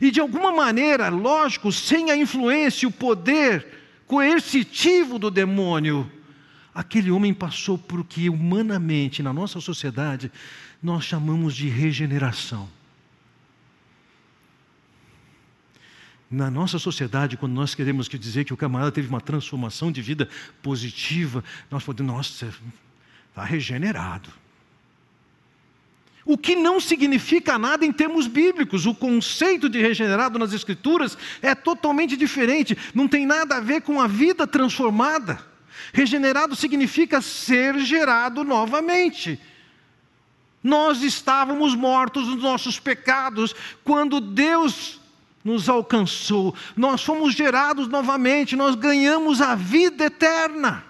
E 0.00 0.10
de 0.10 0.20
alguma 0.20 0.52
maneira, 0.52 1.08
lógico, 1.08 1.72
sem 1.72 2.10
a 2.10 2.16
influência 2.16 2.86
e 2.86 2.88
o 2.88 2.92
poder 2.92 3.66
coercitivo 4.06 5.18
do 5.18 5.30
demônio, 5.30 6.10
aquele 6.74 7.10
homem 7.10 7.34
passou 7.34 7.76
por 7.76 8.00
o 8.00 8.04
que 8.04 8.30
humanamente, 8.30 9.22
na 9.22 9.32
nossa 9.32 9.60
sociedade, 9.60 10.30
nós 10.82 11.04
chamamos 11.04 11.54
de 11.54 11.68
regeneração. 11.68 12.68
Na 16.30 16.50
nossa 16.50 16.78
sociedade, 16.78 17.36
quando 17.36 17.54
nós 17.54 17.74
queremos 17.74 18.06
dizer 18.08 18.44
que 18.44 18.52
o 18.52 18.56
camarada 18.56 18.92
teve 18.92 19.08
uma 19.08 19.20
transformação 19.20 19.90
de 19.90 20.02
vida 20.02 20.28
positiva, 20.62 21.42
nós 21.70 21.82
podemos, 21.82 22.12
nossa, 22.12 22.52
está 23.30 23.44
regenerado. 23.44 24.30
O 26.28 26.36
que 26.36 26.54
não 26.54 26.78
significa 26.78 27.58
nada 27.58 27.86
em 27.86 27.92
termos 27.92 28.26
bíblicos. 28.26 28.84
O 28.84 28.94
conceito 28.94 29.66
de 29.66 29.80
regenerado 29.80 30.38
nas 30.38 30.52
Escrituras 30.52 31.16
é 31.40 31.54
totalmente 31.54 32.18
diferente. 32.18 32.76
Não 32.94 33.08
tem 33.08 33.24
nada 33.24 33.56
a 33.56 33.60
ver 33.60 33.80
com 33.80 33.98
a 33.98 34.06
vida 34.06 34.46
transformada. 34.46 35.42
Regenerado 35.90 36.54
significa 36.54 37.22
ser 37.22 37.78
gerado 37.78 38.44
novamente. 38.44 39.40
Nós 40.62 41.02
estávamos 41.02 41.74
mortos 41.74 42.26
nos 42.26 42.42
nossos 42.42 42.80
pecados 42.80 43.54
quando 43.84 44.20
Deus 44.20 45.00
nos 45.44 45.68
alcançou. 45.68 46.54
Nós 46.76 47.02
fomos 47.02 47.34
gerados 47.34 47.88
novamente, 47.88 48.56
nós 48.56 48.74
ganhamos 48.74 49.40
a 49.40 49.54
vida 49.54 50.04
eterna. 50.04 50.84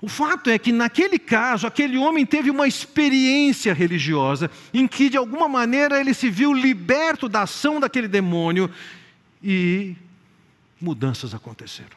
O 0.00 0.08
fato 0.08 0.50
é 0.50 0.58
que, 0.58 0.70
naquele 0.70 1.18
caso, 1.18 1.66
aquele 1.66 1.96
homem 1.96 2.26
teve 2.26 2.50
uma 2.50 2.68
experiência 2.68 3.72
religiosa 3.72 4.50
em 4.72 4.86
que, 4.86 5.08
de 5.08 5.16
alguma 5.16 5.48
maneira, 5.48 5.98
ele 5.98 6.12
se 6.12 6.28
viu 6.28 6.52
liberto 6.52 7.26
da 7.26 7.42
ação 7.44 7.80
daquele 7.80 8.06
demônio 8.06 8.70
e 9.42 9.96
mudanças 10.78 11.32
aconteceram. 11.32 11.96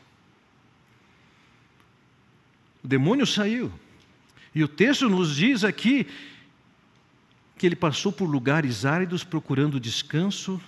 O 2.82 2.88
demônio 2.88 3.28
saiu. 3.28 3.70
E 4.58 4.64
o 4.64 4.68
texto 4.68 5.08
nos 5.08 5.36
diz 5.36 5.64
aqui 5.64 6.08
que 7.60 7.64
ele 7.68 7.76
passou 7.76 8.12
por 8.12 8.26
lugares 8.28 8.86
áridos 8.86 9.24
procurando 9.24 9.80
descanso. 9.80 10.60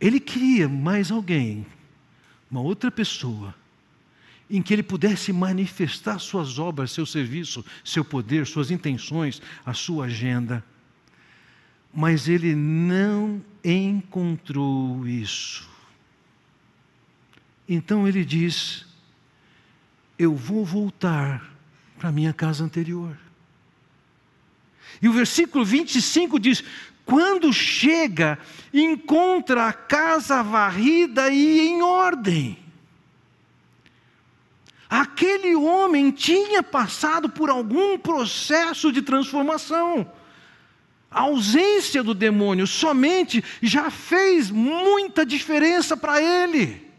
Ele 0.00 0.18
queria 0.18 0.66
mais 0.66 1.10
alguém, 1.10 1.66
uma 2.50 2.62
outra 2.62 2.90
pessoa, 2.90 3.54
em 4.48 4.62
que 4.62 4.72
ele 4.72 4.82
pudesse 4.82 5.34
manifestar 5.34 6.18
suas 6.18 6.58
obras, 6.58 6.92
seu 6.92 7.04
serviço, 7.04 7.62
seu 7.84 8.02
poder, 8.02 8.46
suas 8.46 8.70
intenções, 8.70 9.42
a 9.62 9.74
sua 9.74 10.06
agenda. 10.06 10.64
Mas 11.92 12.26
ele 12.26 12.54
não 12.54 13.44
encontrou 13.62 15.06
isso. 15.06 15.68
Então 17.68 18.08
ele 18.08 18.24
diz: 18.24 18.86
Eu 20.18 20.34
vou 20.34 20.64
voltar 20.64 21.49
para 22.00 22.08
a 22.08 22.12
minha 22.12 22.32
casa 22.32 22.64
anterior. 22.64 23.14
E 25.02 25.08
o 25.08 25.12
versículo 25.12 25.66
25 25.66 26.40
diz: 26.40 26.64
quando 27.04 27.52
chega, 27.52 28.38
encontra 28.72 29.66
a 29.66 29.72
casa 29.72 30.42
varrida 30.42 31.28
e 31.28 31.60
em 31.60 31.82
ordem. 31.82 32.58
Aquele 34.88 35.54
homem 35.54 36.10
tinha 36.10 36.62
passado 36.62 37.28
por 37.28 37.50
algum 37.50 37.98
processo 37.98 38.90
de 38.90 39.02
transformação. 39.02 40.10
A 41.10 41.20
ausência 41.20 42.02
do 42.02 42.14
demônio 42.14 42.66
somente 42.66 43.44
já 43.60 43.90
fez 43.90 44.50
muita 44.50 45.26
diferença 45.26 45.96
para 45.96 46.20
ele. 46.22 46.89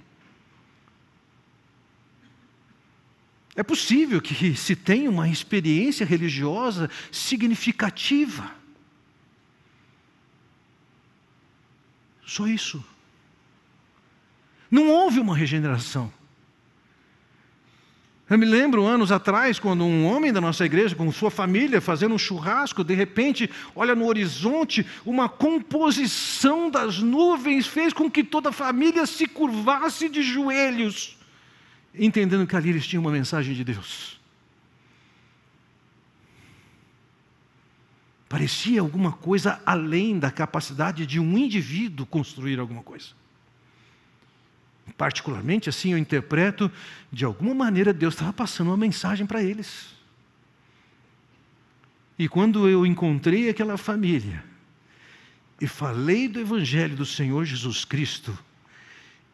É 3.55 3.63
possível 3.63 4.21
que 4.21 4.55
se 4.55 4.75
tenha 4.75 5.09
uma 5.09 5.27
experiência 5.27 6.05
religiosa 6.05 6.89
significativa. 7.11 8.51
Só 12.25 12.47
isso. 12.47 12.83
Não 14.69 14.89
houve 14.89 15.19
uma 15.19 15.35
regeneração. 15.35 16.11
Eu 18.29 18.39
me 18.39 18.45
lembro 18.45 18.85
anos 18.85 19.11
atrás, 19.11 19.59
quando 19.59 19.83
um 19.83 20.05
homem 20.05 20.31
da 20.31 20.39
nossa 20.39 20.65
igreja, 20.65 20.95
com 20.95 21.11
sua 21.11 21.29
família, 21.29 21.81
fazendo 21.81 22.15
um 22.15 22.17
churrasco, 22.17 22.81
de 22.81 22.93
repente, 22.93 23.49
olha 23.75 23.93
no 23.93 24.05
horizonte, 24.05 24.87
uma 25.05 25.27
composição 25.27 26.69
das 26.69 26.99
nuvens 26.99 27.67
fez 27.67 27.91
com 27.91 28.09
que 28.09 28.23
toda 28.23 28.47
a 28.47 28.53
família 28.53 29.05
se 29.05 29.27
curvasse 29.27 30.07
de 30.07 30.23
joelhos 30.23 31.17
entendendo 31.93 32.47
que 32.47 32.55
ali 32.55 32.69
eles 32.69 32.87
tinham 32.87 33.01
uma 33.01 33.11
mensagem 33.11 33.53
de 33.53 33.63
Deus. 33.63 34.19
Parecia 38.31 38.79
alguma 38.79 39.11
coisa 39.11 39.61
além 39.65 40.17
da 40.17 40.31
capacidade 40.31 41.05
de 41.05 41.19
um 41.19 41.37
indivíduo 41.37 42.05
construir 42.05 42.59
alguma 42.59 42.81
coisa. 42.81 43.07
Particularmente 44.97 45.67
assim 45.67 45.91
eu 45.91 45.97
interpreto, 45.97 46.71
de 47.11 47.25
alguma 47.25 47.53
maneira 47.53 47.91
Deus 47.91 48.13
estava 48.13 48.31
passando 48.31 48.67
uma 48.67 48.77
mensagem 48.77 49.25
para 49.25 49.43
eles. 49.43 49.87
E 52.17 52.29
quando 52.29 52.69
eu 52.69 52.85
encontrei 52.85 53.49
aquela 53.49 53.77
família 53.77 54.43
e 55.59 55.67
falei 55.67 56.27
do 56.27 56.39
Evangelho 56.39 56.95
do 56.95 57.05
Senhor 57.05 57.43
Jesus 57.43 57.83
Cristo, 57.83 58.37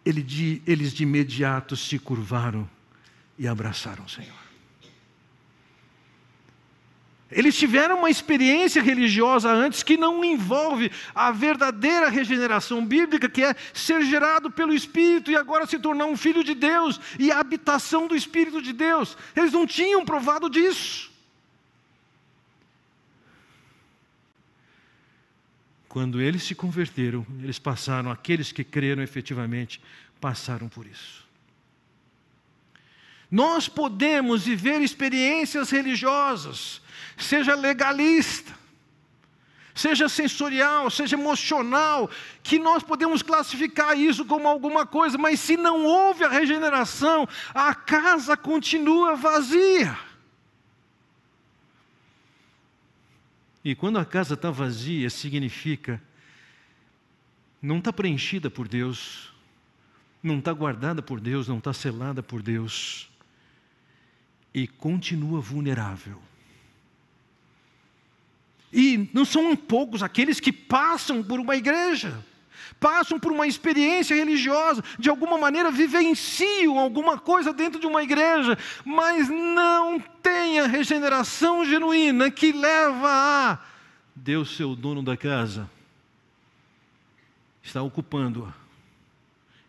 ele 0.08 0.24
de, 0.24 0.62
eles 0.66 0.94
de 0.94 1.04
imediato 1.04 1.76
se 1.76 2.00
curvaram 2.00 2.68
e 3.38 3.46
abraçaram 3.46 4.06
o 4.06 4.10
Senhor. 4.10 4.48
Eles 7.30 7.58
tiveram 7.58 7.98
uma 7.98 8.10
experiência 8.10 8.82
religiosa 8.82 9.52
antes 9.52 9.84
que 9.84 9.98
não 9.98 10.24
envolve 10.24 10.90
a 11.14 11.30
verdadeira 11.30 12.08
regeneração 12.08 12.86
bíblica, 12.86 13.28
que 13.28 13.44
é 13.44 13.54
ser 13.74 14.02
gerado 14.04 14.50
pelo 14.50 14.74
Espírito 14.74 15.30
e 15.30 15.36
agora 15.36 15.68
se 15.68 15.78
tornar 15.78 16.06
um 16.06 16.16
filho 16.16 16.42
de 16.42 16.56
Deus 16.56 17.02
e 17.20 17.30
a 17.30 17.40
habitação 17.42 18.08
do 18.08 18.16
Espírito 18.16 18.62
de 18.62 18.72
Deus. 18.72 19.18
Eles 19.36 19.52
não 19.52 19.68
tinham 19.68 20.06
provado 20.06 20.50
disso. 20.50 21.12
Quando 25.98 26.22
eles 26.22 26.44
se 26.44 26.54
converteram, 26.54 27.26
eles 27.42 27.58
passaram, 27.58 28.12
aqueles 28.12 28.52
que 28.52 28.64
creram 28.64 29.02
efetivamente, 29.02 29.82
passaram 30.22 30.70
por 30.70 30.86
isso. 30.86 31.26
Nós 33.32 33.68
podemos 33.68 34.46
viver 34.46 34.80
experiências 34.82 35.72
religiosas, 35.72 36.84
seja 37.18 37.56
legalista, 37.56 38.54
seja 39.74 40.08
sensorial, 40.08 40.92
seja 40.92 41.16
emocional, 41.16 42.08
que 42.44 42.60
nós 42.60 42.84
podemos 42.84 43.24
classificar 43.24 43.98
isso 43.98 44.24
como 44.24 44.48
alguma 44.48 44.86
coisa, 44.86 45.18
mas 45.18 45.40
se 45.40 45.58
não 45.58 45.84
houve 45.84 46.24
a 46.24 46.30
regeneração, 46.30 47.28
a 47.56 47.74
casa 47.74 48.38
continua 48.38 49.16
vazia. 49.16 49.98
E 53.68 53.76
quando 53.76 54.00
a 54.00 54.06
casa 54.06 54.34
está 54.34 54.50
vazia, 54.50 55.10
significa 55.10 56.02
não 57.62 57.80
está 57.80 57.92
preenchida 57.92 58.50
por 58.50 58.66
Deus, 58.66 59.34
não 60.24 60.40
está 60.40 60.54
guardada 60.54 61.02
por 61.02 61.20
Deus, 61.20 61.50
não 61.50 61.58
está 61.58 61.74
selada 61.74 62.24
por 62.24 62.42
Deus, 62.42 63.10
e 64.54 64.70
continua 64.70 65.42
vulnerável. 65.42 66.18
E 68.72 69.10
não 69.14 69.26
são 69.26 69.54
poucos 69.54 70.02
aqueles 70.02 70.40
que 70.40 70.54
passam 70.54 71.22
por 71.22 71.38
uma 71.38 71.58
igreja, 71.58 72.24
passam 72.80 73.20
por 73.20 73.32
uma 73.32 73.48
experiência 73.48 74.16
religiosa, 74.16 74.84
de 74.98 75.10
alguma 75.10 75.38
maneira 75.38 75.72
vivenciam 75.72 76.78
alguma 76.78 77.18
coisa 77.18 77.54
dentro 77.54 77.80
de 77.80 77.88
uma 77.88 78.04
igreja, 78.04 78.58
mas 78.86 79.30
não 79.30 80.00
têm 80.22 80.60
a 80.60 80.68
regeneração 80.68 81.66
genuína 81.66 82.30
que 82.32 82.52
leva 82.52 83.10
a 83.10 83.60
Deus 84.16 84.56
ser 84.56 84.64
o 84.64 84.76
dono 84.76 85.04
da 85.04 85.16
casa, 85.16 85.70
está 87.62 87.82
ocupando-a, 87.82 88.52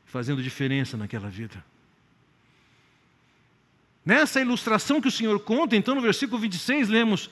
fazendo 0.06 0.42
diferença 0.42 0.96
naquela 0.96 1.28
vida. 1.28 1.62
Nessa 4.04 4.40
ilustração 4.40 5.00
que 5.00 5.08
o 5.08 5.12
Senhor 5.12 5.38
conta, 5.40 5.76
então 5.76 5.94
no 5.94 6.00
versículo 6.00 6.40
26, 6.40 6.88
lemos 6.88 7.30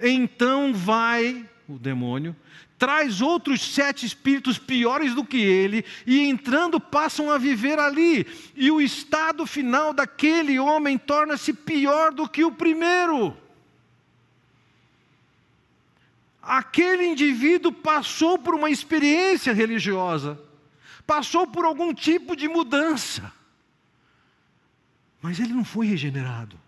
então 0.00 0.72
vai 0.72 1.46
o 1.74 1.78
demônio, 1.78 2.34
traz 2.78 3.20
outros 3.20 3.60
sete 3.74 4.06
espíritos 4.06 4.58
piores 4.58 5.14
do 5.14 5.24
que 5.24 5.38
ele, 5.38 5.84
e 6.06 6.20
entrando 6.20 6.80
passam 6.80 7.30
a 7.30 7.38
viver 7.38 7.78
ali, 7.78 8.26
e 8.54 8.70
o 8.70 8.80
estado 8.80 9.46
final 9.46 9.92
daquele 9.92 10.58
homem 10.58 10.96
torna-se 10.96 11.52
pior 11.52 12.12
do 12.12 12.28
que 12.28 12.42
o 12.44 12.52
primeiro. 12.52 13.36
Aquele 16.42 17.04
indivíduo 17.04 17.70
passou 17.70 18.38
por 18.38 18.54
uma 18.54 18.70
experiência 18.70 19.52
religiosa, 19.52 20.40
passou 21.06 21.46
por 21.46 21.64
algum 21.64 21.92
tipo 21.92 22.34
de 22.34 22.48
mudança, 22.48 23.32
mas 25.20 25.38
ele 25.38 25.52
não 25.52 25.64
foi 25.64 25.86
regenerado. 25.86 26.58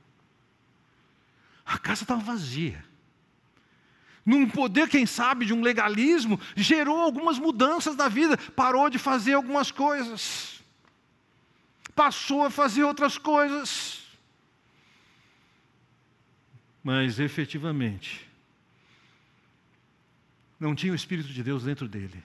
A 1.65 1.79
casa 1.79 2.05
estava 2.05 2.21
vazia 2.21 2.92
num 4.25 4.49
poder, 4.49 4.89
quem 4.89 5.05
sabe, 5.05 5.45
de 5.45 5.53
um 5.53 5.63
legalismo, 5.63 6.39
gerou 6.57 6.99
algumas 6.99 7.39
mudanças 7.39 7.97
na 7.97 8.09
vida, 8.09 8.37
parou 8.37 8.89
de 8.89 8.99
fazer 8.99 9.35
algumas 9.35 9.71
coisas, 9.71 10.63
passou 11.95 12.45
a 12.45 12.51
fazer 12.51 12.85
outras 12.85 13.19
coisas. 13.19 14.01
Mas 16.85 17.19
efetivamente, 17.19 18.29
não 20.59 20.75
tinha 20.75 20.93
o 20.93 20.97
Espírito 20.97 21.29
de 21.29 21.43
Deus 21.43 21.65
dentro 21.65 21.89
dele, 21.89 22.23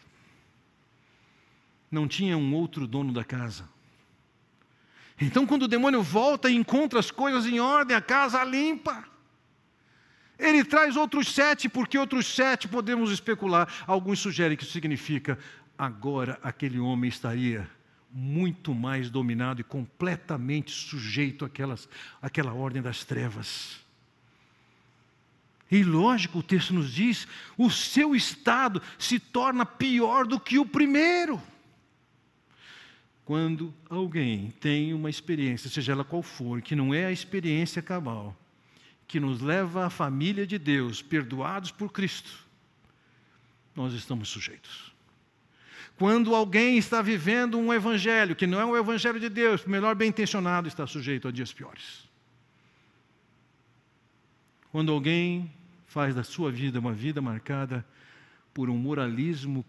não 1.89 2.07
tinha 2.07 2.37
um 2.37 2.53
outro 2.53 2.85
dono 2.85 3.11
da 3.11 3.23
casa. 3.23 3.67
Então, 5.19 5.47
quando 5.47 5.63
o 5.63 5.67
demônio 5.67 6.03
volta 6.03 6.47
e 6.47 6.55
encontra 6.55 6.99
as 6.99 7.09
coisas 7.09 7.47
em 7.47 7.59
ordem, 7.59 7.97
a 7.97 8.01
casa 8.01 8.43
limpa. 8.43 9.03
Ele 10.39 10.63
traz 10.63 10.95
outros 10.95 11.33
sete, 11.33 11.67
porque 11.67 11.97
outros 11.97 12.27
sete 12.27 12.67
podemos 12.67 13.11
especular. 13.11 13.67
Alguns 13.87 14.19
sugerem 14.19 14.55
que 14.55 14.63
isso 14.63 14.71
significa 14.71 15.37
agora 15.77 16.39
aquele 16.43 16.79
homem 16.79 17.09
estaria 17.09 17.69
muito 18.11 18.73
mais 18.73 19.09
dominado 19.09 19.61
e 19.61 19.63
completamente 19.63 20.71
sujeito 20.71 21.45
àquelas, 21.45 21.87
àquela 22.21 22.53
ordem 22.53 22.81
das 22.81 23.03
trevas. 23.03 23.79
E 25.69 25.83
lógico, 25.83 26.39
o 26.39 26.43
texto 26.43 26.73
nos 26.73 26.91
diz: 26.91 27.27
o 27.57 27.69
seu 27.69 28.15
estado 28.15 28.81
se 28.97 29.19
torna 29.19 29.65
pior 29.65 30.25
do 30.25 30.39
que 30.39 30.57
o 30.57 30.65
primeiro. 30.65 31.41
Quando 33.25 33.73
alguém 33.89 34.53
tem 34.61 34.93
uma 34.93 35.09
experiência, 35.09 35.69
seja 35.69 35.91
ela 35.91 36.05
qual 36.05 36.23
for, 36.23 36.61
que 36.61 36.75
não 36.75 36.93
é 36.93 37.05
a 37.05 37.11
experiência 37.11 37.81
cabal, 37.81 38.33
que 39.07 39.19
nos 39.19 39.39
leva 39.41 39.85
à 39.85 39.89
família 39.89 40.45
de 40.45 40.59
Deus, 40.59 41.01
perdoados 41.01 41.71
por 41.71 41.91
Cristo, 41.91 42.45
nós 43.75 43.93
estamos 43.93 44.27
sujeitos. 44.27 44.93
Quando 45.97 46.35
alguém 46.35 46.77
está 46.77 47.01
vivendo 47.01 47.57
um 47.57 47.73
evangelho 47.73 48.35
que 48.35 48.45
não 48.45 48.59
é 48.59 48.65
o 48.65 48.77
evangelho 48.77 49.19
de 49.19 49.29
Deus, 49.29 49.65
melhor 49.65 49.95
bem 49.95 50.09
intencionado, 50.09 50.67
está 50.67 50.85
sujeito 50.85 51.27
a 51.27 51.31
dias 51.31 51.53
piores. 51.53 52.07
Quando 54.71 54.91
alguém 54.91 55.51
faz 55.87 56.13
da 56.13 56.23
sua 56.23 56.51
vida 56.51 56.79
uma 56.79 56.93
vida 56.93 57.21
marcada 57.21 57.85
por 58.53 58.69
um 58.69 58.77
moralismo, 58.77 59.65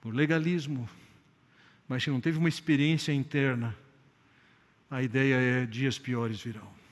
por 0.00 0.14
legalismo, 0.14 0.88
mas 1.86 2.02
que 2.02 2.10
não 2.10 2.20
teve 2.20 2.38
uma 2.38 2.48
experiência 2.48 3.12
interna, 3.12 3.76
a 4.90 5.02
ideia 5.02 5.34
é 5.36 5.66
dias 5.66 5.98
piores 5.98 6.40
virão. 6.40 6.83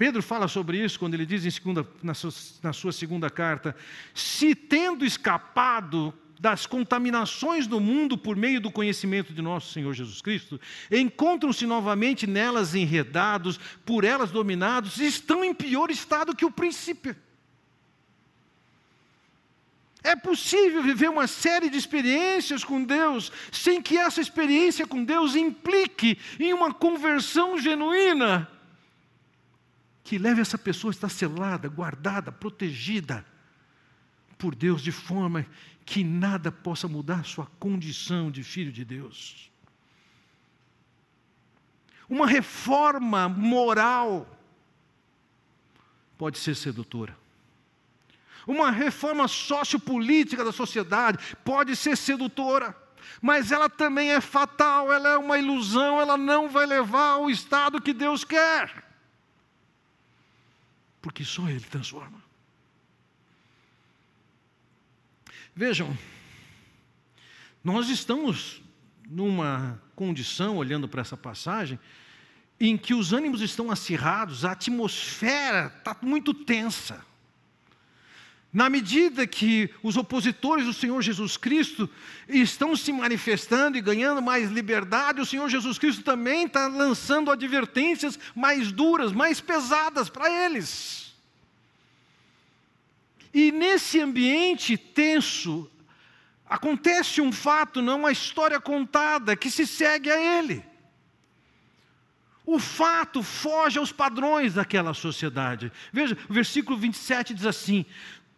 Pedro 0.00 0.22
fala 0.22 0.48
sobre 0.48 0.82
isso 0.82 0.98
quando 0.98 1.12
ele 1.12 1.26
diz 1.26 1.44
em 1.44 1.50
segunda, 1.50 1.86
na, 2.02 2.14
sua, 2.14 2.30
na 2.62 2.72
sua 2.72 2.90
segunda 2.90 3.28
carta: 3.28 3.76
se 4.14 4.54
tendo 4.54 5.04
escapado 5.04 6.14
das 6.40 6.64
contaminações 6.64 7.66
do 7.66 7.78
mundo 7.78 8.16
por 8.16 8.34
meio 8.34 8.62
do 8.62 8.72
conhecimento 8.72 9.34
de 9.34 9.42
nosso 9.42 9.74
Senhor 9.74 9.92
Jesus 9.92 10.22
Cristo, 10.22 10.58
encontram-se 10.90 11.66
novamente 11.66 12.26
nelas 12.26 12.74
enredados, 12.74 13.60
por 13.84 14.02
elas 14.02 14.30
dominados, 14.30 14.96
e 14.96 15.06
estão 15.06 15.44
em 15.44 15.52
pior 15.52 15.90
estado 15.90 16.34
que 16.34 16.46
o 16.46 16.50
princípio. 16.50 17.14
É 20.02 20.16
possível 20.16 20.82
viver 20.82 21.10
uma 21.10 21.26
série 21.26 21.68
de 21.68 21.76
experiências 21.76 22.64
com 22.64 22.82
Deus 22.82 23.30
sem 23.52 23.82
que 23.82 23.98
essa 23.98 24.22
experiência 24.22 24.86
com 24.86 25.04
Deus 25.04 25.36
implique 25.36 26.16
em 26.38 26.54
uma 26.54 26.72
conversão 26.72 27.58
genuína 27.58 28.48
que 30.10 30.18
leve 30.18 30.40
essa 30.40 30.58
pessoa 30.58 30.90
a 30.90 30.96
estar 30.96 31.08
selada, 31.08 31.68
guardada, 31.68 32.32
protegida 32.32 33.24
por 34.36 34.56
Deus, 34.56 34.82
de 34.82 34.90
forma 34.90 35.46
que 35.86 36.02
nada 36.02 36.50
possa 36.50 36.88
mudar 36.88 37.24
sua 37.24 37.46
condição 37.60 38.28
de 38.28 38.42
filho 38.42 38.72
de 38.72 38.84
Deus. 38.84 39.52
Uma 42.08 42.26
reforma 42.26 43.28
moral 43.28 44.26
pode 46.18 46.38
ser 46.38 46.56
sedutora. 46.56 47.16
Uma 48.48 48.72
reforma 48.72 49.28
sociopolítica 49.28 50.44
da 50.44 50.50
sociedade 50.50 51.36
pode 51.44 51.76
ser 51.76 51.96
sedutora, 51.96 52.76
mas 53.22 53.52
ela 53.52 53.68
também 53.68 54.10
é 54.10 54.20
fatal, 54.20 54.92
ela 54.92 55.10
é 55.10 55.16
uma 55.16 55.38
ilusão, 55.38 56.00
ela 56.00 56.16
não 56.16 56.48
vai 56.48 56.66
levar 56.66 57.10
ao 57.10 57.30
estado 57.30 57.80
que 57.80 57.92
Deus 57.92 58.24
quer 58.24 58.89
porque 61.00 61.24
só 61.24 61.48
Ele 61.48 61.60
transforma. 61.60 62.22
Vejam, 65.54 65.96
nós 67.62 67.88
estamos 67.88 68.62
numa 69.08 69.82
condição, 69.96 70.56
olhando 70.56 70.88
para 70.88 71.00
essa 71.00 71.16
passagem, 71.16 71.78
em 72.58 72.76
que 72.76 72.94
os 72.94 73.12
ânimos 73.12 73.40
estão 73.40 73.70
acirrados, 73.70 74.44
a 74.44 74.52
atmosfera 74.52 75.74
está 75.78 75.96
muito 76.02 76.32
tensa. 76.32 77.04
Na 78.52 78.68
medida 78.68 79.26
que 79.28 79.70
os 79.80 79.96
opositores 79.96 80.66
do 80.66 80.72
Senhor 80.72 81.00
Jesus 81.02 81.36
Cristo 81.36 81.88
estão 82.28 82.74
se 82.74 82.92
manifestando 82.92 83.78
e 83.78 83.80
ganhando 83.80 84.20
mais 84.20 84.50
liberdade, 84.50 85.20
o 85.20 85.26
Senhor 85.26 85.48
Jesus 85.48 85.78
Cristo 85.78 86.02
também 86.02 86.46
está 86.46 86.66
lançando 86.66 87.30
advertências 87.30 88.18
mais 88.34 88.72
duras, 88.72 89.12
mais 89.12 89.40
pesadas 89.40 90.08
para 90.08 90.28
eles. 90.46 91.14
E 93.32 93.52
nesse 93.52 94.00
ambiente 94.00 94.76
tenso, 94.76 95.70
acontece 96.44 97.20
um 97.20 97.30
fato, 97.30 97.80
não 97.80 98.00
uma 98.00 98.10
história 98.10 98.60
contada, 98.60 99.36
que 99.36 99.48
se 99.48 99.64
segue 99.64 100.10
a 100.10 100.38
ele. 100.38 100.64
O 102.44 102.58
fato 102.58 103.22
foge 103.22 103.78
aos 103.78 103.92
padrões 103.92 104.54
daquela 104.54 104.92
sociedade. 104.92 105.70
Veja, 105.92 106.18
o 106.28 106.32
versículo 106.32 106.76
27 106.76 107.32
diz 107.32 107.46
assim: 107.46 107.86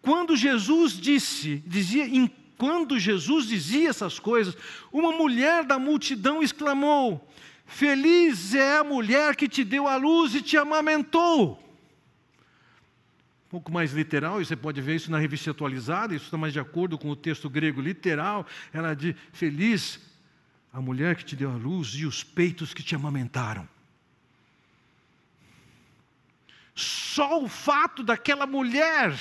quando 0.03 0.37
Jesus 0.37 0.95
disse, 1.01 1.63
dizia, 1.65 2.05
quando 2.59 2.99
Jesus 2.99 3.47
dizia 3.47 3.89
essas 3.89 4.19
coisas, 4.19 4.57
uma 4.93 5.13
mulher 5.13 5.65
da 5.65 5.79
multidão 5.79 6.43
exclamou: 6.43 7.33
Feliz 7.65 8.55
é 8.55 8.79
a 8.79 8.85
mulher 8.85 9.37
que 9.37 9.49
te 9.49 9.63
deu 9.63 9.87
a 9.87 9.97
luz 9.97 10.35
e 10.35 10.43
te 10.43 10.57
amamentou. 10.57 11.59
pouco 13.49 13.71
mais 13.71 13.93
literal, 13.93 14.41
e 14.41 14.45
você 14.45 14.57
pode 14.57 14.81
ver 14.81 14.97
isso 14.97 15.11
na 15.11 15.19
revista 15.19 15.53
atualizada, 15.53 16.15
isso 16.15 16.25
está 16.25 16.37
mais 16.37 16.53
de 16.53 16.59
acordo 16.61 16.99
com 16.99 17.09
o 17.09 17.17
texto 17.17 17.49
grego 17.49 17.81
literal. 17.81 18.45
Ela 18.73 18.95
diz: 18.95 19.15
Feliz 19.33 20.01
a 20.73 20.81
mulher 20.81 21.15
que 21.15 21.25
te 21.25 21.37
deu 21.37 21.51
a 21.51 21.57
luz 21.57 21.95
e 21.95 22.07
os 22.07 22.25
peitos 22.25 22.75
que 22.75 22.83
te 22.83 22.97
amamentaram. 22.97 23.69
Só 26.75 27.43
o 27.43 27.49
fato 27.49 28.03
daquela 28.03 28.47
mulher 28.47 29.17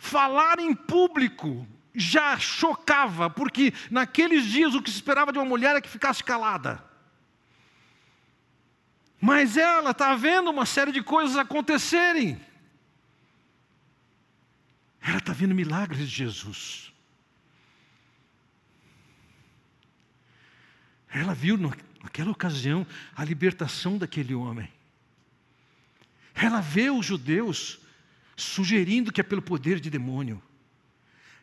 falar 0.00 0.58
em 0.58 0.74
público 0.74 1.68
já 1.94 2.38
chocava, 2.38 3.28
porque 3.28 3.72
naqueles 3.90 4.46
dias 4.46 4.74
o 4.74 4.82
que 4.82 4.90
se 4.90 4.96
esperava 4.96 5.30
de 5.30 5.38
uma 5.38 5.44
mulher 5.44 5.76
é 5.76 5.80
que 5.80 5.90
ficasse 5.90 6.24
calada. 6.24 6.82
Mas 9.20 9.58
ela 9.58 9.90
está 9.90 10.14
vendo 10.16 10.48
uma 10.50 10.64
série 10.64 10.90
de 10.90 11.02
coisas 11.02 11.36
acontecerem. 11.36 12.40
Ela 15.02 15.18
está 15.18 15.34
vendo 15.34 15.54
milagres 15.54 16.08
de 16.08 16.16
Jesus. 16.16 16.90
Ela 21.12 21.34
viu 21.34 21.58
naquela 22.02 22.30
ocasião 22.30 22.86
a 23.14 23.22
libertação 23.22 23.98
daquele 23.98 24.34
homem. 24.34 24.72
Ela 26.34 26.62
vê 26.62 26.88
os 26.88 27.04
judeus 27.04 27.80
sugerindo 28.40 29.12
que 29.12 29.20
é 29.20 29.24
pelo 29.24 29.42
poder 29.42 29.78
de 29.78 29.90
demônio. 29.90 30.42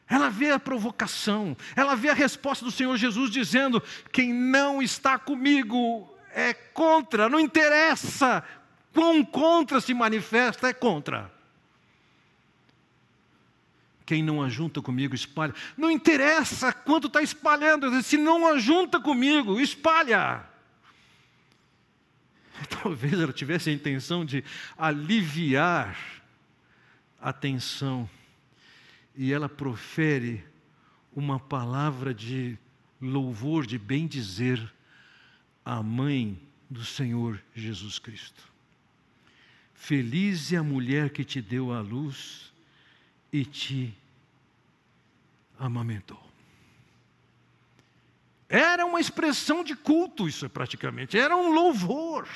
Ela 0.10 0.29
vê 0.29 0.51
a 0.51 0.60
provocação, 0.60 1.55
ela 1.75 1.95
vê 1.95 2.10
a 2.10 2.13
resposta 2.13 2.63
do 2.63 2.71
Senhor 2.71 2.95
Jesus 2.97 3.29
dizendo: 3.29 3.83
Quem 4.12 4.33
não 4.33 4.81
está 4.81 5.19
comigo 5.19 6.10
é 6.33 6.53
contra, 6.53 7.27
não 7.27 7.39
interessa 7.39 8.43
quão 8.93 9.23
contra 9.23 9.81
se 9.81 9.93
manifesta, 9.93 10.69
é 10.69 10.73
contra. 10.73 11.31
Quem 14.05 14.23
não 14.23 14.41
ajunta 14.41 14.81
comigo, 14.81 15.13
espalha. 15.13 15.53
Não 15.75 15.91
interessa 15.91 16.71
quanto 16.71 17.07
está 17.07 17.21
espalhando, 17.21 18.01
se 18.01 18.15
não 18.15 18.47
ajunta 18.47 19.01
comigo, 19.01 19.60
espalha. 19.60 20.45
Talvez 22.81 23.13
ela 23.13 23.33
tivesse 23.33 23.69
a 23.69 23.73
intenção 23.73 24.23
de 24.23 24.43
aliviar 24.77 25.97
a 27.19 27.34
tensão 27.34 28.10
e 29.15 29.34
ela 29.34 29.49
profere 29.49 30.43
uma 31.15 31.39
palavra 31.39 32.13
de 32.13 32.58
louvor, 33.01 33.65
de 33.65 33.77
bem-dizer 33.77 34.71
à 35.65 35.82
mãe 35.82 36.39
do 36.69 36.86
Senhor 36.86 37.41
Jesus 37.56 37.97
Cristo. 37.97 38.43
Feliz 39.73 40.53
é 40.53 40.58
a 40.58 40.63
mulher 40.63 41.10
que 41.10 41.23
te 41.23 41.41
deu 41.41 41.73
a 41.73 41.82
luz 41.82 42.53
e 43.32 43.43
te 43.43 43.93
amamentou. 45.58 46.21
Era 48.49 48.86
uma 48.86 48.99
expressão 48.99 49.63
de 49.63 49.75
culto, 49.75 50.27
isso 50.27 50.45
é 50.45 50.49
praticamente, 50.49 51.17
era 51.17 51.36
um 51.36 51.51
louvor. 51.51 52.27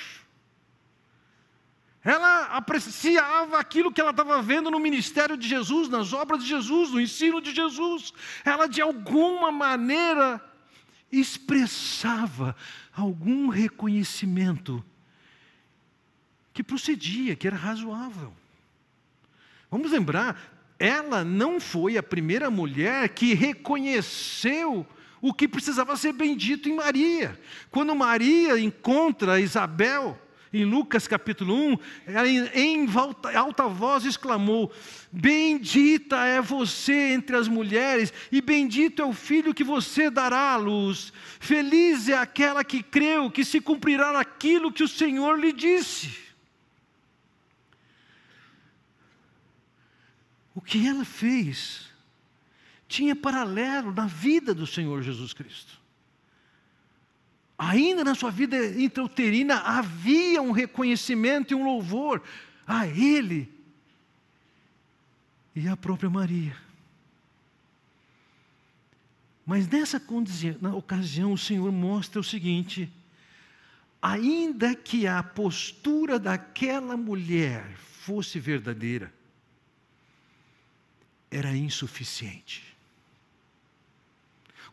Ela 2.04 2.46
apreciava 2.46 3.60
aquilo 3.60 3.92
que 3.92 4.02
ela 4.02 4.10
estava 4.10 4.42
vendo 4.42 4.72
no 4.72 4.80
ministério 4.80 5.38
de 5.38 5.48
Jesus, 5.48 5.88
nas 5.88 6.14
obras 6.14 6.42
de 6.42 6.50
Jesus, 6.50 6.92
no 6.92 7.00
ensino 7.00 7.40
de 7.40 7.54
Jesus. 7.54 8.12
Ela, 8.44 8.68
de 8.68 8.82
alguma 8.82 9.52
maneira, 9.52 10.44
expressava 11.12 12.56
algum 12.92 13.50
reconhecimento 13.50 14.84
que 16.54 16.64
procedia, 16.64 17.36
que 17.36 17.48
era 17.48 17.56
razoável. 17.56 18.34
Vamos 19.70 19.92
lembrar, 19.92 20.38
ela 20.78 21.24
não 21.24 21.60
foi 21.60 21.98
a 21.98 22.04
primeira 22.04 22.50
mulher 22.50 23.10
que 23.10 23.34
reconheceu 23.34 24.86
o 25.22 25.34
que 25.34 25.48
precisava 25.48 25.96
ser 25.96 26.14
bendito 26.14 26.68
em 26.68 26.76
Maria. 26.76 27.40
Quando 27.70 27.96
Maria 27.96 28.60
encontra 28.60 29.40
Isabel, 29.40 30.20
em 30.54 30.66
Lucas 30.66 31.08
capítulo 31.08 31.56
1, 31.56 31.78
em 32.54 32.88
alta 33.36 33.68
voz 33.68 34.06
exclamou: 34.06 34.72
Bendita 35.12 36.26
é 36.26 36.42
você 36.42 37.14
entre 37.14 37.36
as 37.38 37.48
mulheres, 37.48 38.14
e 38.32 38.42
bendito 38.42 39.02
é 39.02 39.06
o 39.06 39.14
filho 39.14 39.54
que 39.54 39.64
você 39.64 40.10
dará 40.10 40.52
à 40.52 40.58
luz. 40.58 41.14
Feliz 41.40 42.10
é 42.10 42.18
aquela 42.18 42.64
que 42.64 42.84
creu 42.84 43.32
que 43.32 43.46
se 43.46 43.62
cumprirá 43.62 44.20
aquilo 44.20 44.74
que 44.74 44.84
o 44.84 44.88
Senhor 44.88 45.40
lhe 45.40 45.54
disse. 45.54 46.20
O 50.54 50.60
que 50.60 50.86
ela 50.86 51.06
fez 51.06 51.90
tinha 52.90 53.16
paralelo 53.16 53.94
na 53.94 54.06
vida 54.06 54.54
do 54.54 54.68
Senhor 54.68 55.02
Jesus 55.02 55.32
Cristo 55.32 55.81
ainda 57.62 58.04
na 58.04 58.16
sua 58.16 58.32
vida 58.32 58.58
intrauterina 58.82 59.60
havia 59.60 60.42
um 60.42 60.52
reconhecimento 60.52 61.52
e 61.52 61.56
um 61.56 61.64
louvor 61.64 62.24
a 62.66 62.88
Ele 62.88 63.48
e 65.56 65.68
à 65.68 65.78
própria 65.78 66.10
Maria. 66.10 66.58
Mas 69.46 69.68
nessa 69.68 70.02
ocasião 70.76 71.34
o 71.34 71.38
Senhor 71.38 71.72
mostra 71.72 72.20
o 72.20 72.24
seguinte: 72.24 72.92
ainda 74.02 74.74
que 74.74 75.06
a 75.06 75.22
postura 75.22 76.18
daquela 76.18 76.98
mulher 76.98 77.76
fosse 77.76 78.40
verdadeira, 78.40 79.14
era 81.30 81.56
insuficiente 81.56 82.71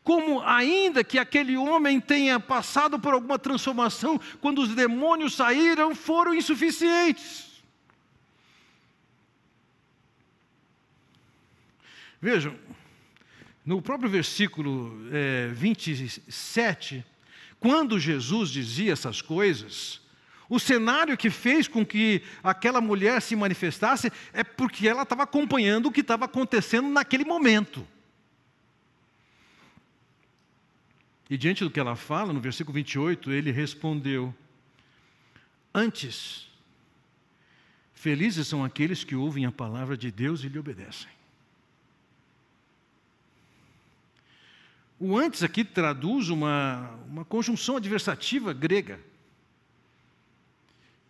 como 0.02 0.40
ainda 0.40 1.04
que 1.04 1.18
aquele 1.18 1.56
homem 1.56 2.00
tenha 2.00 2.40
passado 2.40 2.98
por 2.98 3.12
alguma 3.12 3.38
transformação, 3.38 4.20
quando 4.40 4.62
os 4.62 4.74
demônios 4.74 5.34
saíram, 5.34 5.94
foram 5.94 6.34
insuficientes. 6.34 7.48
Vejam, 12.20 12.56
no 13.64 13.80
próprio 13.80 14.11
versículo 14.11 14.98
é, 15.12 15.50
27, 15.52 17.04
quando 17.61 18.00
Jesus 18.00 18.50
dizia 18.50 18.92
essas 18.92 19.20
coisas, 19.20 20.00
o 20.48 20.58
cenário 20.58 21.16
que 21.16 21.28
fez 21.28 21.68
com 21.68 21.84
que 21.84 22.22
aquela 22.42 22.80
mulher 22.80 23.20
se 23.20 23.37
manifestasse 23.37 24.11
é 24.32 24.42
porque 24.42 24.88
ela 24.88 25.02
estava 25.02 25.24
acompanhando 25.24 25.87
o 25.87 25.92
que 25.92 26.00
estava 26.00 26.24
acontecendo 26.24 26.88
naquele 26.88 27.24
momento. 27.24 27.87
E 31.31 31.37
diante 31.37 31.62
do 31.62 31.71
que 31.71 31.79
ela 31.79 31.95
fala, 31.95 32.33
no 32.33 32.41
versículo 32.41 32.75
28, 32.75 33.31
ele 33.31 33.51
respondeu: 33.51 34.35
Antes, 35.75 36.49
felizes 37.93 38.47
são 38.49 38.64
aqueles 38.64 39.05
que 39.05 39.14
ouvem 39.14 39.45
a 39.45 39.53
palavra 39.53 39.97
de 39.97 40.11
Deus 40.11 40.43
e 40.43 40.49
lhe 40.49 40.59
obedecem. 40.59 41.11
O 44.99 45.17
antes 45.17 45.43
aqui 45.45 45.62
traduz 45.62 46.29
uma, 46.29 46.91
uma 47.07 47.25
conjunção 47.25 47.77
adversativa 47.77 48.53
grega. 48.53 48.99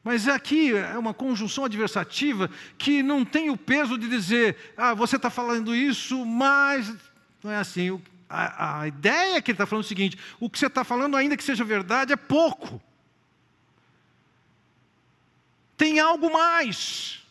Mas 0.05 0.29
aqui 0.29 0.75
é 0.75 0.97
uma 0.99 1.15
conjunção 1.15 1.65
adversativa 1.65 2.51
que 2.77 3.03
não 3.03 3.25
tem 3.25 3.51
o 3.51 3.57
peso 3.57 3.97
de 3.97 4.09
dizer, 4.09 4.57
ah, 4.77 4.95
você 4.95 5.17
está 5.17 5.31
falando 5.31 5.75
isso, 5.75 6.25
mas 6.25 6.95
não 7.43 7.51
é 7.51 7.57
assim 7.57 8.01
a, 8.29 8.81
a 8.81 8.89
ideia 8.89 9.41
que 9.41 9.51
ele 9.51 9.57
está 9.57 9.67
falando 9.67 9.85
é 9.85 9.87
o 9.87 9.89
seguinte: 9.89 10.19
o 10.39 10.51
que 10.51 10.59
você 10.59 10.67
está 10.67 10.85
falando, 10.85 11.17
ainda 11.17 11.37
que 11.37 11.45
seja 11.45 11.65
verdade, 11.65 12.13
é 12.13 12.17
pouco. 12.17 12.81
Tem 15.77 15.99
algo 15.99 16.33
mais. 16.33 17.25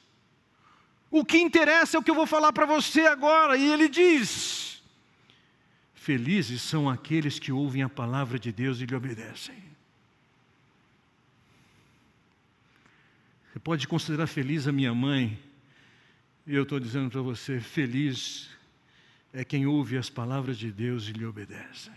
O 1.11 1.23
que 1.23 1.37
interessa 1.37 1.97
é 1.97 1.99
o 1.99 2.03
que 2.03 2.11
eu 2.11 2.15
vou 2.15 2.25
falar 2.25 2.51
para 2.51 2.65
você 2.65 3.01
agora. 3.01 3.55
E 3.57 3.71
ele 3.71 3.87
diz: 3.87 4.81
Felizes 5.93 6.61
são 6.61 6.89
aqueles 6.89 7.37
que 7.37 7.51
ouvem 7.51 7.83
a 7.83 7.89
palavra 7.89 8.39
de 8.39 8.51
Deus 8.51 8.79
e 8.79 8.85
lhe 8.85 8.95
obedecem. 8.95 9.67
Você 13.51 13.59
pode 13.59 13.87
considerar 13.87 14.27
feliz 14.27 14.67
a 14.67 14.71
minha 14.71 14.93
mãe, 14.93 15.37
e 16.45 16.55
eu 16.55 16.63
estou 16.63 16.79
dizendo 16.79 17.09
para 17.09 17.21
você: 17.21 17.59
feliz 17.59 18.49
é 19.37 19.45
quem 19.45 19.67
ouve 19.67 19.95
as 19.95 20.09
palavras 20.09 20.57
de 20.57 20.71
Deus 20.71 21.07
e 21.07 21.11
lhe 21.11 21.23
obedece. 21.23 21.91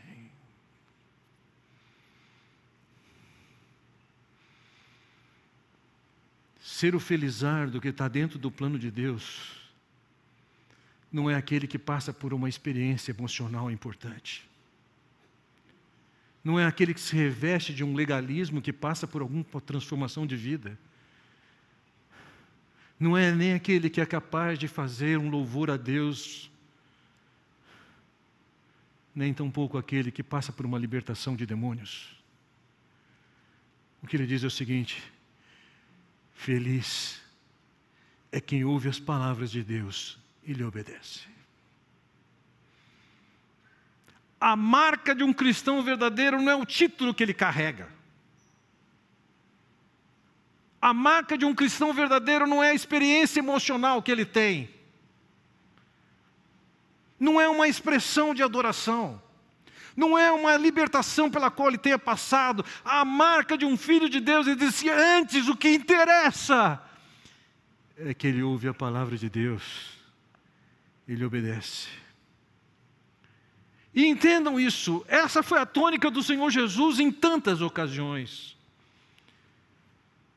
Ser 6.60 6.94
o 6.94 7.00
felizardo 7.00 7.80
que 7.80 7.88
está 7.88 8.08
dentro 8.08 8.38
do 8.38 8.50
plano 8.50 8.78
de 8.78 8.90
Deus 8.90 9.58
não 11.10 11.30
é 11.30 11.34
aquele 11.34 11.66
que 11.66 11.78
passa 11.78 12.12
por 12.12 12.34
uma 12.34 12.46
experiência 12.46 13.10
emocional 13.10 13.70
importante. 13.70 14.46
Não 16.44 16.60
é 16.60 16.66
aquele 16.66 16.92
que 16.92 17.00
se 17.00 17.16
reveste 17.16 17.72
de 17.72 17.82
um 17.82 17.94
legalismo 17.94 18.60
que 18.60 18.72
passa 18.72 19.06
por 19.06 19.22
alguma 19.22 19.44
transformação 19.64 20.26
de 20.26 20.36
vida. 20.36 20.78
Não 22.98 23.16
é 23.16 23.32
nem 23.32 23.54
aquele 23.54 23.88
que 23.88 24.02
é 24.02 24.04
capaz 24.04 24.58
de 24.58 24.68
fazer 24.68 25.18
um 25.18 25.30
louvor 25.30 25.70
a 25.70 25.78
Deus, 25.78 26.49
nem 29.14 29.34
tampouco 29.34 29.76
aquele 29.76 30.10
que 30.10 30.22
passa 30.22 30.52
por 30.52 30.64
uma 30.64 30.78
libertação 30.78 31.34
de 31.34 31.44
demônios. 31.44 32.16
O 34.02 34.06
que 34.06 34.16
ele 34.16 34.26
diz 34.26 34.42
é 34.44 34.46
o 34.46 34.50
seguinte: 34.50 35.02
feliz 36.32 37.20
é 38.32 38.40
quem 38.40 38.64
ouve 38.64 38.88
as 38.88 38.98
palavras 38.98 39.50
de 39.50 39.62
Deus 39.62 40.18
e 40.44 40.52
lhe 40.52 40.64
obedece. 40.64 41.28
A 44.40 44.56
marca 44.56 45.14
de 45.14 45.22
um 45.22 45.34
cristão 45.34 45.82
verdadeiro 45.82 46.40
não 46.40 46.50
é 46.50 46.54
o 46.54 46.64
título 46.64 47.12
que 47.12 47.22
ele 47.22 47.34
carrega. 47.34 47.88
A 50.80 50.94
marca 50.94 51.36
de 51.36 51.44
um 51.44 51.54
cristão 51.54 51.92
verdadeiro 51.92 52.46
não 52.46 52.62
é 52.62 52.70
a 52.70 52.74
experiência 52.74 53.40
emocional 53.40 54.02
que 54.02 54.10
ele 54.10 54.24
tem. 54.24 54.79
Não 57.20 57.40
é 57.40 57.46
uma 57.46 57.68
expressão 57.68 58.34
de 58.34 58.42
adoração. 58.42 59.22
Não 59.94 60.18
é 60.18 60.32
uma 60.32 60.56
libertação 60.56 61.30
pela 61.30 61.50
qual 61.50 61.68
ele 61.68 61.78
tenha 61.78 61.98
passado. 61.98 62.64
A 62.82 63.04
marca 63.04 63.56
de 63.58 63.66
um 63.66 63.76
filho 63.76 64.08
de 64.08 64.18
Deus, 64.18 64.46
ele 64.46 64.56
disse: 64.56 64.88
antes 64.88 65.46
o 65.46 65.56
que 65.56 65.68
interessa 65.68 66.82
é 68.02 68.14
que 68.14 68.26
ele 68.26 68.42
ouve 68.42 68.66
a 68.66 68.74
palavra 68.74 69.16
de 69.16 69.28
Deus, 69.28 69.62
ele 71.06 71.24
obedece. 71.24 71.88
E 73.94 74.06
entendam 74.06 74.58
isso, 74.58 75.04
essa 75.08 75.42
foi 75.42 75.58
a 75.58 75.66
tônica 75.66 76.10
do 76.10 76.22
Senhor 76.22 76.48
Jesus 76.50 76.98
em 76.98 77.10
tantas 77.10 77.60
ocasiões. 77.60 78.56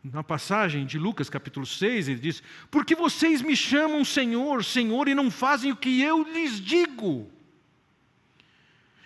Na 0.03 0.21
passagem 0.21 0.85
de 0.85 0.99
Lucas 0.99 1.29
capítulo 1.29 1.65
6, 1.65 2.09
ele 2.09 2.19
diz: 2.19 2.43
Porque 2.69 2.93
vocês 2.93 3.41
me 3.41 3.55
chamam 3.55 4.03
Senhor, 4.03 4.61
Senhor, 4.63 5.07
e 5.07 5.15
não 5.15 5.31
fazem 5.31 5.71
o 5.71 5.77
que 5.77 6.01
eu 6.01 6.23
lhes 6.23 6.59
digo. 6.59 7.31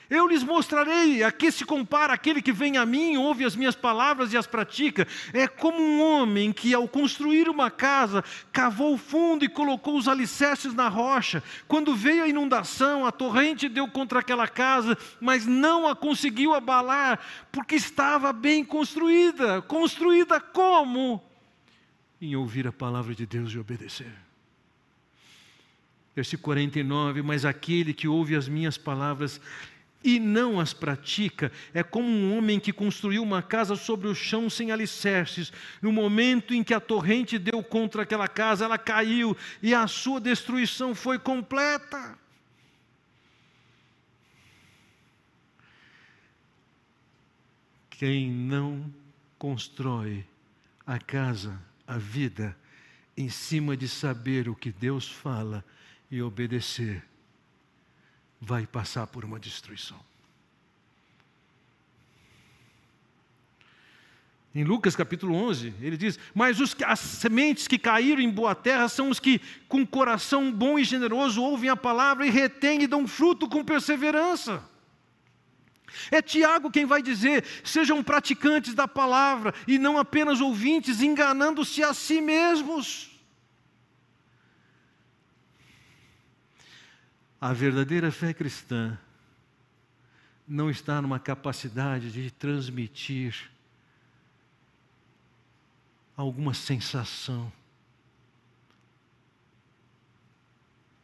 Eu 0.09 0.27
lhes 0.27 0.43
mostrarei 0.43 1.21
a 1.21 1.31
que 1.31 1.51
se 1.51 1.65
compara 1.65 2.13
aquele 2.13 2.41
que 2.41 2.53
vem 2.53 2.77
a 2.77 2.85
mim, 2.85 3.17
ouve 3.17 3.43
as 3.43 3.55
minhas 3.55 3.75
palavras 3.75 4.31
e 4.31 4.37
as 4.37 4.47
pratica. 4.47 5.05
É 5.33 5.47
como 5.47 5.81
um 5.81 6.01
homem 6.01 6.53
que, 6.53 6.73
ao 6.73 6.87
construir 6.87 7.49
uma 7.49 7.69
casa, 7.69 8.23
cavou 8.51 8.97
fundo 8.97 9.43
e 9.43 9.49
colocou 9.49 9.97
os 9.97 10.07
alicerces 10.07 10.73
na 10.73 10.87
rocha. 10.87 11.43
Quando 11.67 11.93
veio 11.95 12.23
a 12.23 12.27
inundação, 12.27 13.05
a 13.05 13.11
torrente 13.11 13.67
deu 13.67 13.87
contra 13.89 14.19
aquela 14.19 14.47
casa, 14.47 14.97
mas 15.19 15.45
não 15.45 15.87
a 15.87 15.95
conseguiu 15.95 16.53
abalar, 16.53 17.19
porque 17.51 17.75
estava 17.75 18.31
bem 18.31 18.63
construída. 18.63 19.61
Construída 19.61 20.39
como? 20.39 21.21
Em 22.21 22.35
ouvir 22.35 22.65
a 22.65 22.71
palavra 22.71 23.13
de 23.13 23.25
Deus 23.25 23.51
e 23.51 23.59
obedecer. 23.59 24.27
Versículo 26.15 26.45
49: 26.45 27.21
Mas 27.21 27.45
aquele 27.45 27.93
que 27.93 28.07
ouve 28.07 28.35
as 28.35 28.47
minhas 28.47 28.75
palavras 28.75 29.39
e 30.03 30.19
não 30.19 30.59
as 30.59 30.73
pratica, 30.73 31.51
é 31.73 31.83
como 31.83 32.07
um 32.07 32.37
homem 32.37 32.59
que 32.59 32.71
construiu 32.71 33.23
uma 33.23 33.41
casa 33.41 33.75
sobre 33.75 34.07
o 34.07 34.15
chão 34.15 34.49
sem 34.49 34.71
alicerces. 34.71 35.51
No 35.81 35.91
momento 35.91 36.53
em 36.53 36.63
que 36.63 36.73
a 36.73 36.79
torrente 36.79 37.37
deu 37.37 37.63
contra 37.63 38.03
aquela 38.03 38.27
casa, 38.27 38.65
ela 38.65 38.77
caiu 38.77 39.35
e 39.61 39.73
a 39.73 39.87
sua 39.87 40.21
destruição 40.21 40.93
foi 40.93 41.17
completa. 41.17 42.17
Quem 47.89 48.29
não 48.29 48.93
constrói 49.39 50.23
a 50.85 50.99
casa, 50.99 51.59
a 51.87 51.97
vida, 51.97 52.55
em 53.17 53.27
cima 53.27 53.75
de 53.75 53.87
saber 53.87 54.47
o 54.47 54.55
que 54.55 54.71
Deus 54.71 55.09
fala 55.09 55.65
e 56.09 56.21
obedecer, 56.21 57.03
vai 58.39 58.65
passar 58.67 59.07
por 59.07 59.25
uma 59.25 59.39
destruição. 59.39 59.99
Em 64.57 64.63
Lucas 64.63 64.95
capítulo 64.95 65.35
11, 65.35 65.75
ele 65.81 65.95
diz: 65.95 66.17
Mas 66.33 66.59
os, 66.59 66.75
as 66.83 66.99
sementes 66.99 67.67
que 67.67 67.77
caíram 67.77 68.21
em 68.21 68.29
boa 68.29 68.55
terra 68.55 68.89
são 68.89 69.09
os 69.09 69.19
que, 69.19 69.39
com 69.67 69.85
coração 69.85 70.51
bom 70.51 70.79
e 70.79 70.83
generoso, 70.83 71.41
ouvem 71.43 71.69
a 71.69 71.75
palavra 71.75 72.25
e 72.25 72.31
retêm 72.31 72.81
e 72.81 72.87
dão 72.87 73.07
fruto 73.07 73.47
com 73.47 73.63
perseverança. 73.63 74.63
É 76.09 76.21
Tiago 76.21 76.71
quem 76.71 76.85
vai 76.85 77.03
dizer: 77.03 77.45
sejam 77.63 78.03
praticantes 78.03 78.73
da 78.73 78.87
palavra 78.87 79.53
e 79.67 79.77
não 79.77 79.97
apenas 79.97 80.41
ouvintes, 80.41 81.01
enganando-se 81.01 81.83
a 81.83 81.93
si 81.93 82.19
mesmos. 82.19 83.16
A 87.39 87.53
verdadeira 87.53 88.11
fé 88.11 88.33
cristã 88.33 88.97
não 90.47 90.71
está 90.71 91.01
numa 91.01 91.19
capacidade 91.19 92.11
de 92.11 92.31
transmitir 92.31 93.51
alguma 96.15 96.53
sensação. 96.53 97.51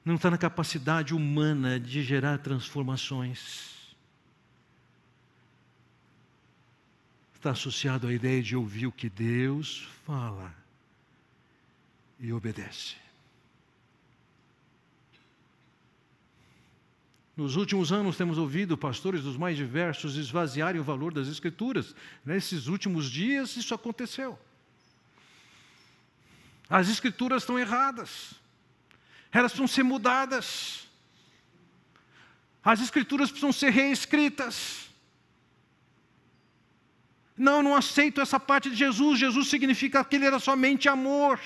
Não 0.03 0.15
está 0.15 0.31
na 0.31 0.37
capacidade 0.37 1.13
humana 1.13 1.79
de 1.79 2.01
gerar 2.01 2.39
transformações. 2.39 3.95
Está 7.35 7.51
associado 7.51 8.07
à 8.07 8.13
ideia 8.13 8.41
de 8.41 8.55
ouvir 8.55 8.87
o 8.87 8.91
que 8.91 9.09
Deus 9.09 9.87
fala 10.05 10.53
e 12.19 12.33
obedece. 12.33 13.02
Nos 17.35 17.55
últimos 17.55 17.91
anos 17.91 18.15
temos 18.15 18.37
ouvido 18.37 18.77
pastores 18.77 19.23
dos 19.23 19.35
mais 19.35 19.57
diversos 19.57 20.17
esvaziarem 20.17 20.79
o 20.79 20.83
valor 20.83 21.11
das 21.11 21.27
Escrituras. 21.27 21.95
Nesses 22.23 22.67
últimos 22.67 23.09
dias 23.09 23.57
isso 23.57 23.73
aconteceu. 23.73 24.37
As 26.69 26.89
Escrituras 26.89 27.41
estão 27.41 27.57
erradas, 27.57 28.35
elas 29.31 29.51
precisam 29.51 29.67
ser 29.67 29.83
mudadas, 29.83 30.87
as 32.63 32.79
Escrituras 32.79 33.29
precisam 33.29 33.51
ser 33.51 33.71
reescritas. 33.71 34.89
Não, 37.35 37.63
não 37.63 37.75
aceito 37.75 38.21
essa 38.21 38.39
parte 38.39 38.69
de 38.69 38.75
Jesus. 38.75 39.19
Jesus 39.19 39.47
significa 39.47 40.05
que 40.05 40.15
ele 40.15 40.25
era 40.25 40.39
somente 40.39 40.87
amor. 40.87 41.39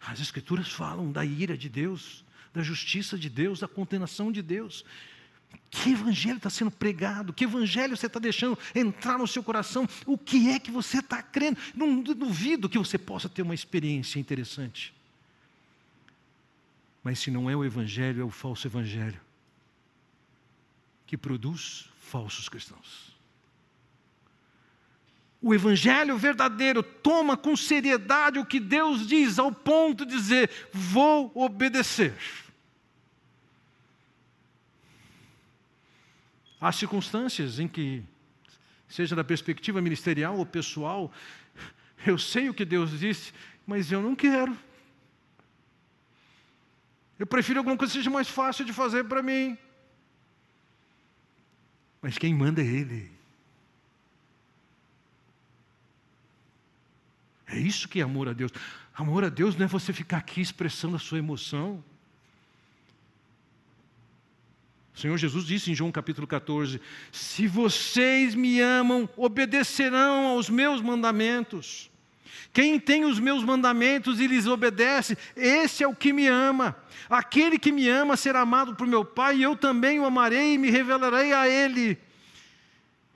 As 0.00 0.20
Escrituras 0.20 0.70
falam 0.70 1.10
da 1.10 1.24
ira 1.24 1.58
de 1.58 1.68
Deus 1.68 2.24
da 2.56 2.62
justiça 2.62 3.18
de 3.18 3.28
Deus, 3.28 3.60
da 3.60 3.68
condenação 3.68 4.32
de 4.32 4.40
Deus. 4.40 4.82
Que 5.70 5.90
evangelho 5.90 6.38
está 6.38 6.48
sendo 6.48 6.70
pregado? 6.70 7.34
Que 7.34 7.44
evangelho 7.44 7.94
você 7.94 8.06
está 8.06 8.18
deixando 8.18 8.58
entrar 8.74 9.18
no 9.18 9.26
seu 9.26 9.42
coração? 9.42 9.86
O 10.06 10.16
que 10.16 10.48
é 10.48 10.58
que 10.58 10.70
você 10.70 11.00
está 11.00 11.22
crendo? 11.22 11.58
Não 11.74 12.00
duvido 12.00 12.68
que 12.68 12.78
você 12.78 12.96
possa 12.96 13.28
ter 13.28 13.42
uma 13.42 13.54
experiência 13.54 14.18
interessante. 14.18 14.94
Mas 17.04 17.18
se 17.18 17.30
não 17.30 17.48
é 17.50 17.54
o 17.54 17.64
evangelho, 17.64 18.22
é 18.22 18.24
o 18.24 18.30
falso 18.30 18.66
evangelho 18.66 19.20
que 21.06 21.16
produz 21.16 21.90
falsos 22.00 22.48
cristãos. 22.48 23.14
O 25.42 25.54
evangelho 25.54 26.16
verdadeiro 26.16 26.82
toma 26.82 27.36
com 27.36 27.54
seriedade 27.54 28.38
o 28.38 28.46
que 28.46 28.58
Deus 28.58 29.06
diz, 29.06 29.38
ao 29.38 29.52
ponto 29.52 30.06
de 30.06 30.16
dizer: 30.16 30.50
vou 30.72 31.30
obedecer. 31.34 32.14
Há 36.60 36.72
circunstâncias 36.72 37.58
em 37.58 37.68
que, 37.68 38.02
seja 38.88 39.14
da 39.14 39.22
perspectiva 39.22 39.80
ministerial 39.80 40.36
ou 40.36 40.46
pessoal, 40.46 41.12
eu 42.06 42.18
sei 42.18 42.48
o 42.48 42.54
que 42.54 42.64
Deus 42.64 42.98
disse, 42.98 43.32
mas 43.66 43.92
eu 43.92 44.00
não 44.00 44.14
quero. 44.14 44.56
Eu 47.18 47.26
prefiro 47.26 47.60
alguma 47.60 47.76
coisa 47.76 47.92
que 47.92 47.98
seja 47.98 48.10
mais 48.10 48.28
fácil 48.28 48.64
de 48.64 48.72
fazer 48.72 49.04
para 49.04 49.22
mim. 49.22 49.56
Mas 52.02 52.18
quem 52.18 52.34
manda 52.34 52.60
é 52.60 52.64
Ele. 52.64 53.10
É 57.46 57.58
isso 57.58 57.88
que 57.88 58.00
é 58.00 58.02
amor 58.02 58.28
a 58.28 58.32
Deus. 58.32 58.52
Amor 58.94 59.24
a 59.24 59.28
Deus 59.28 59.56
não 59.56 59.64
é 59.64 59.68
você 59.68 59.92
ficar 59.92 60.18
aqui 60.18 60.40
expressando 60.40 60.96
a 60.96 60.98
sua 60.98 61.18
emoção. 61.18 61.82
O 64.96 64.98
Senhor 64.98 65.18
Jesus 65.18 65.44
disse 65.44 65.70
em 65.70 65.74
João 65.74 65.92
capítulo 65.92 66.26
14: 66.26 66.80
Se 67.12 67.46
vocês 67.46 68.34
me 68.34 68.62
amam, 68.62 69.06
obedecerão 69.14 70.28
aos 70.28 70.48
meus 70.48 70.80
mandamentos. 70.80 71.90
Quem 72.50 72.80
tem 72.80 73.04
os 73.04 73.20
meus 73.20 73.44
mandamentos 73.44 74.18
e 74.18 74.26
lhes 74.26 74.46
obedece, 74.46 75.18
esse 75.36 75.84
é 75.84 75.86
o 75.86 75.94
que 75.94 76.14
me 76.14 76.26
ama. 76.26 76.74
Aquele 77.10 77.58
que 77.58 77.70
me 77.70 77.86
ama 77.86 78.16
será 78.16 78.40
amado 78.40 78.74
por 78.74 78.86
meu 78.86 79.04
Pai, 79.04 79.36
e 79.36 79.42
eu 79.42 79.54
também 79.54 80.00
o 80.00 80.06
amarei 80.06 80.54
e 80.54 80.58
me 80.58 80.70
revelarei 80.70 81.30
a 81.34 81.46
ele. 81.46 81.98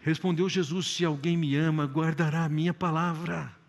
Respondeu 0.01 0.51
Jesus: 0.51 0.87
Se 0.87 1.03
alguém 1.03 1.35
me 1.35 1.57
ama, 1.57 1.87
guardará 1.87 2.45
a 2.45 2.49
minha 2.51 2.75
palavra. 2.75 3.60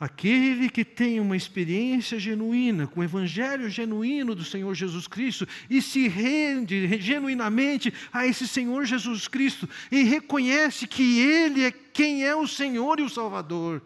Aquele 0.00 0.70
que 0.70 0.84
tem 0.84 1.18
uma 1.18 1.36
experiência 1.36 2.20
genuína 2.20 2.86
com 2.86 3.00
o 3.00 3.04
Evangelho 3.04 3.68
genuíno 3.68 4.32
do 4.32 4.44
Senhor 4.44 4.72
Jesus 4.72 5.08
Cristo 5.08 5.46
e 5.68 5.82
se 5.82 6.06
rende 6.06 7.00
genuinamente 7.00 7.92
a 8.12 8.24
esse 8.24 8.46
Senhor 8.46 8.84
Jesus 8.84 9.26
Cristo 9.26 9.68
e 9.90 10.04
reconhece 10.04 10.86
que 10.86 11.20
Ele 11.20 11.64
é 11.64 11.72
quem 11.72 12.24
é 12.24 12.36
o 12.36 12.46
Senhor 12.46 13.00
e 13.00 13.02
o 13.02 13.08
Salvador 13.08 13.82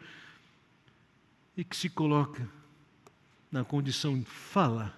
e 1.57 1.65
que 1.65 1.75
se 1.75 1.89
coloca 1.89 2.47
na 3.51 3.65
condição 3.65 4.19
de 4.19 4.25
fala, 4.27 4.95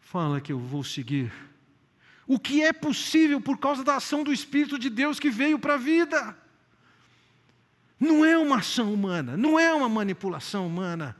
fala 0.00 0.40
que 0.40 0.52
eu 0.52 0.58
vou 0.58 0.82
seguir. 0.82 1.32
O 2.26 2.38
que 2.38 2.62
é 2.62 2.72
possível 2.72 3.40
por 3.40 3.58
causa 3.58 3.84
da 3.84 3.96
ação 3.96 4.24
do 4.24 4.32
Espírito 4.32 4.76
de 4.78 4.90
Deus 4.90 5.20
que 5.20 5.30
veio 5.30 5.58
para 5.58 5.74
a 5.74 5.78
vida. 5.78 6.36
Não 7.98 8.24
é 8.24 8.36
uma 8.36 8.58
ação 8.58 8.92
humana, 8.92 9.36
não 9.36 9.58
é 9.58 9.72
uma 9.72 9.88
manipulação 9.88 10.66
humana. 10.66 11.16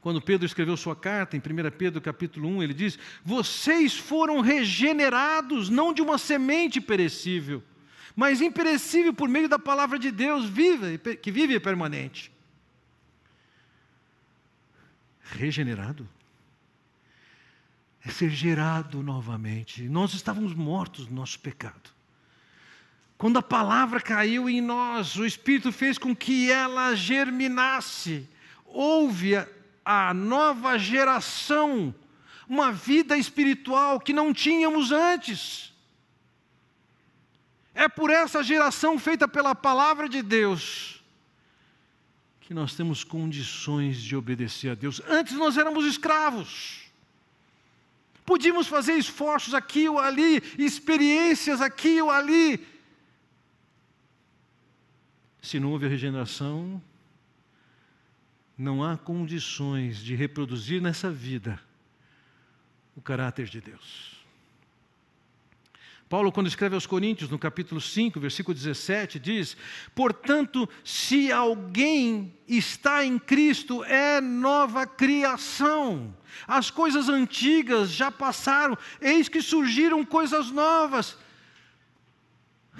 Quando 0.00 0.22
Pedro 0.22 0.46
escreveu 0.46 0.76
sua 0.78 0.96
carta, 0.96 1.36
em 1.36 1.40
1 1.40 1.70
Pedro 1.76 2.00
capítulo 2.00 2.48
1, 2.48 2.62
ele 2.62 2.72
diz: 2.72 2.98
Vocês 3.22 3.94
foram 3.94 4.40
regenerados, 4.40 5.68
não 5.68 5.92
de 5.92 6.00
uma 6.00 6.16
semente 6.16 6.80
perecível, 6.80 7.62
mas 8.16 8.40
imperecível 8.40 9.12
por 9.12 9.28
meio 9.28 9.48
da 9.48 9.58
palavra 9.58 9.98
de 9.98 10.10
Deus, 10.10 10.46
viva, 10.46 10.96
que 10.96 11.30
vive 11.30 11.54
e 11.54 11.60
permanente. 11.60 12.32
Regenerado 15.20 16.08
é 18.02 18.10
ser 18.10 18.30
gerado 18.30 19.02
novamente. 19.02 19.82
Nós 19.88 20.14
estávamos 20.14 20.54
mortos 20.54 21.06
no 21.06 21.16
nosso 21.16 21.38
pecado. 21.38 21.99
Quando 23.20 23.38
a 23.38 23.42
palavra 23.42 24.00
caiu 24.00 24.48
em 24.48 24.62
nós, 24.62 25.14
o 25.16 25.26
Espírito 25.26 25.70
fez 25.70 25.98
com 25.98 26.16
que 26.16 26.50
ela 26.50 26.94
germinasse. 26.94 28.26
Houve 28.64 29.32
a, 29.84 30.14
nova 30.14 30.78
geração, 30.78 31.94
uma 32.48 32.72
vida 32.72 33.18
espiritual 33.18 34.00
que 34.00 34.14
não 34.14 34.32
tínhamos 34.32 34.90
antes. 34.90 35.70
É 37.74 37.90
por 37.90 38.08
essa 38.08 38.42
geração 38.42 38.98
feita 38.98 39.28
pela 39.28 39.54
palavra 39.54 40.08
de 40.08 40.22
Deus 40.22 40.98
que 42.40 42.54
nós 42.54 42.74
temos 42.74 43.04
condições 43.04 44.00
de 44.00 44.16
obedecer 44.16 44.70
a 44.70 44.74
Deus. 44.74 45.02
Antes 45.06 45.34
nós 45.34 45.58
éramos 45.58 45.84
escravos. 45.84 46.90
Podíamos 48.24 48.66
fazer 48.66 48.94
esforços 48.94 49.52
aqui 49.52 49.90
ou 49.90 49.98
ali, 49.98 50.42
experiências 50.56 51.60
aqui 51.60 52.00
ou 52.00 52.10
ali, 52.10 52.66
se 55.40 55.58
não 55.58 55.70
houve 55.70 55.88
regeneração, 55.88 56.82
não 58.56 58.84
há 58.84 58.96
condições 58.96 59.98
de 59.98 60.14
reproduzir 60.14 60.82
nessa 60.82 61.10
vida 61.10 61.58
o 62.94 63.00
caráter 63.00 63.46
de 63.46 63.60
Deus. 63.60 64.20
Paulo, 66.10 66.32
quando 66.32 66.48
escreve 66.48 66.74
aos 66.74 66.86
Coríntios, 66.86 67.30
no 67.30 67.38
capítulo 67.38 67.80
5, 67.80 68.18
versículo 68.18 68.52
17, 68.52 69.20
diz: 69.20 69.56
Portanto, 69.94 70.68
se 70.84 71.30
alguém 71.30 72.34
está 72.48 73.04
em 73.04 73.16
Cristo, 73.16 73.84
é 73.84 74.20
nova 74.20 74.88
criação. 74.88 76.12
As 76.48 76.68
coisas 76.68 77.08
antigas 77.08 77.92
já 77.92 78.10
passaram, 78.10 78.76
eis 79.00 79.28
que 79.28 79.40
surgiram 79.40 80.04
coisas 80.04 80.50
novas. 80.50 81.16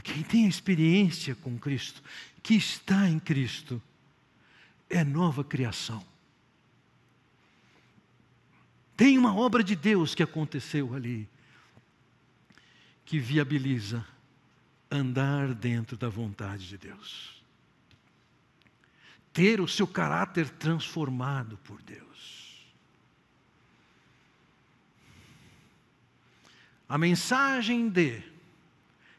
Quem 0.03 0.25
tem 0.25 0.49
experiência 0.49 1.37
com 1.37 1.57
Cristo, 1.57 2.03
que 2.43 2.55
está 2.55 3.09
em 3.09 3.19
Cristo 3.19 3.81
é 4.89 5.05
nova 5.05 5.45
criação. 5.45 6.05
Tem 8.97 9.17
uma 9.17 9.35
obra 9.35 9.65
de 9.65 9.75
Deus 9.75 10.15
que 10.15 10.23
aconteceu 10.23 10.95
ali, 10.95 11.29
que 13.05 13.19
viabiliza 13.19 14.07
andar 14.91 15.55
dentro 15.55 15.97
da 15.97 16.09
vontade 16.09 16.69
de 16.69 16.77
Deus, 16.77 17.43
ter 19.33 19.61
o 19.61 19.69
seu 19.69 19.87
caráter 19.87 20.51
transformado 20.51 21.57
por 21.59 21.81
Deus. 21.83 22.67
A 26.89 26.99
mensagem 26.99 27.89
de 27.89 28.23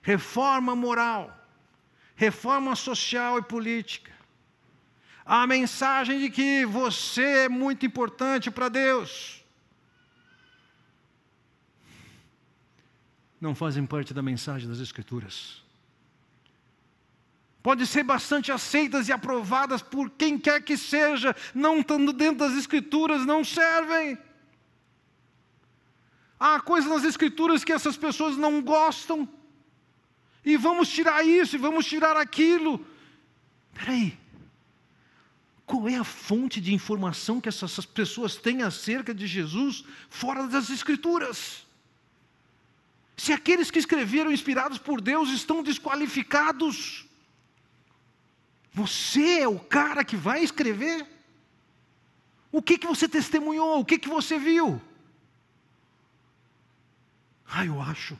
reforma 0.01 0.75
moral 0.75 1.40
reforma 2.21 2.75
social 2.75 3.39
e 3.39 3.41
política. 3.41 4.11
A 5.25 5.47
mensagem 5.47 6.19
de 6.19 6.29
que 6.29 6.63
você 6.67 7.45
é 7.45 7.49
muito 7.49 7.83
importante 7.83 8.51
para 8.51 8.69
Deus. 8.69 9.43
Não 13.39 13.55
fazem 13.55 13.87
parte 13.87 14.13
da 14.13 14.21
mensagem 14.21 14.69
das 14.69 14.77
Escrituras. 14.77 15.63
Pode 17.63 17.87
ser 17.87 18.03
bastante 18.03 18.51
aceitas 18.51 19.07
e 19.07 19.11
aprovadas 19.11 19.81
por 19.81 20.07
quem 20.11 20.37
quer 20.37 20.61
que 20.61 20.77
seja, 20.77 21.35
não 21.55 21.79
estando 21.79 22.13
dentro 22.13 22.45
das 22.45 22.55
Escrituras, 22.55 23.25
não 23.25 23.43
servem. 23.43 24.15
Há 26.39 26.59
coisas 26.59 26.87
nas 26.87 27.03
Escrituras 27.03 27.63
que 27.63 27.73
essas 27.73 27.97
pessoas 27.97 28.37
não 28.37 28.61
gostam, 28.61 29.27
e 30.43 30.57
vamos 30.57 30.89
tirar 30.89 31.25
isso, 31.25 31.55
e 31.55 31.59
vamos 31.59 31.85
tirar 31.85 32.17
aquilo. 32.17 32.85
Espera 33.73 33.91
aí. 33.91 34.17
Qual 35.65 35.87
é 35.87 35.95
a 35.95 36.03
fonte 36.03 36.59
de 36.59 36.73
informação 36.73 37.39
que 37.39 37.47
essas 37.47 37.85
pessoas 37.85 38.35
têm 38.35 38.61
acerca 38.61 39.13
de 39.13 39.25
Jesus 39.25 39.85
fora 40.09 40.47
das 40.47 40.69
Escrituras? 40.69 41.65
Se 43.15 43.31
aqueles 43.31 43.69
que 43.69 43.79
escreveram 43.79 44.31
inspirados 44.31 44.79
por 44.79 44.99
Deus 44.99 45.29
estão 45.29 45.61
desqualificados, 45.61 47.05
você 48.73 49.41
é 49.41 49.47
o 49.47 49.59
cara 49.59 50.03
que 50.03 50.15
vai 50.15 50.43
escrever? 50.43 51.05
O 52.51 52.61
que, 52.61 52.77
que 52.77 52.87
você 52.87 53.07
testemunhou? 53.07 53.79
O 53.79 53.85
que, 53.85 53.97
que 53.97 54.09
você 54.09 54.39
viu? 54.39 54.81
Ah, 57.47 57.65
eu 57.65 57.81
acho. 57.81 58.17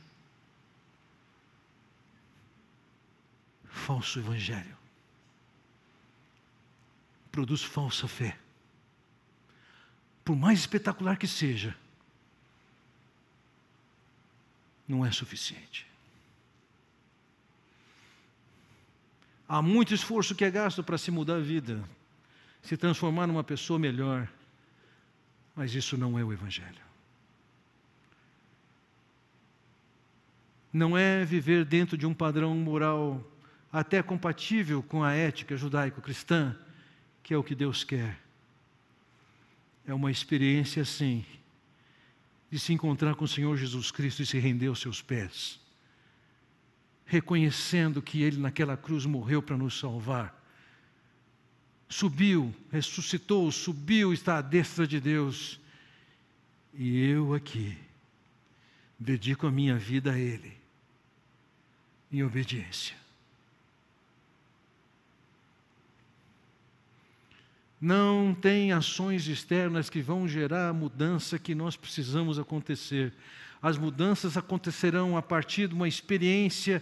Falso 3.72 4.18
evangelho. 4.18 4.76
Produz 7.32 7.62
falsa 7.62 8.06
fé. 8.06 8.38
Por 10.24 10.36
mais 10.36 10.60
espetacular 10.60 11.16
que 11.16 11.26
seja, 11.26 11.74
não 14.86 15.04
é 15.04 15.10
suficiente. 15.10 15.86
Há 19.48 19.60
muito 19.60 19.92
esforço 19.92 20.34
que 20.34 20.44
é 20.44 20.50
gasto 20.50 20.84
para 20.84 20.98
se 20.98 21.10
mudar 21.10 21.36
a 21.36 21.40
vida, 21.40 21.82
se 22.62 22.76
transformar 22.76 23.26
numa 23.26 23.42
pessoa 23.42 23.78
melhor, 23.78 24.28
mas 25.56 25.74
isso 25.74 25.96
não 25.96 26.18
é 26.18 26.24
o 26.24 26.32
Evangelho. 26.32 26.80
Não 30.72 30.96
é 30.96 31.24
viver 31.24 31.64
dentro 31.64 31.98
de 31.98 32.06
um 32.06 32.14
padrão 32.14 32.54
moral 32.54 33.31
até 33.72 34.02
compatível 34.02 34.82
com 34.82 35.02
a 35.02 35.14
ética 35.14 35.56
judaico-cristã, 35.56 36.54
que 37.22 37.32
é 37.32 37.36
o 37.36 37.42
que 37.42 37.54
Deus 37.54 37.82
quer. 37.82 38.20
É 39.86 39.94
uma 39.94 40.10
experiência 40.10 40.82
assim, 40.82 41.24
de 42.50 42.58
se 42.58 42.72
encontrar 42.74 43.14
com 43.14 43.24
o 43.24 43.28
Senhor 43.28 43.56
Jesus 43.56 43.90
Cristo 43.90 44.22
e 44.22 44.26
se 44.26 44.38
render 44.38 44.66
aos 44.66 44.80
seus 44.80 45.00
pés, 45.00 45.58
reconhecendo 47.06 48.02
que 48.02 48.22
Ele 48.22 48.36
naquela 48.36 48.76
cruz 48.76 49.06
morreu 49.06 49.42
para 49.42 49.56
nos 49.56 49.78
salvar, 49.78 50.38
subiu, 51.88 52.54
ressuscitou, 52.70 53.50
subiu, 53.50 54.12
está 54.12 54.36
à 54.38 54.42
destra 54.42 54.86
de 54.86 55.00
Deus, 55.00 55.58
e 56.74 57.04
eu 57.06 57.34
aqui 57.34 57.76
dedico 58.98 59.46
a 59.46 59.50
minha 59.50 59.76
vida 59.76 60.12
a 60.12 60.18
Ele, 60.18 60.56
em 62.10 62.22
obediência. 62.22 63.01
Não 67.82 68.32
tem 68.32 68.70
ações 68.70 69.26
externas 69.26 69.90
que 69.90 70.00
vão 70.00 70.28
gerar 70.28 70.68
a 70.68 70.72
mudança 70.72 71.36
que 71.36 71.52
nós 71.52 71.76
precisamos 71.76 72.38
acontecer. 72.38 73.12
As 73.60 73.76
mudanças 73.76 74.36
acontecerão 74.36 75.16
a 75.16 75.22
partir 75.22 75.66
de 75.66 75.74
uma 75.74 75.88
experiência 75.88 76.80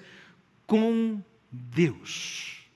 com 0.66 1.24
Deus. 1.50 2.66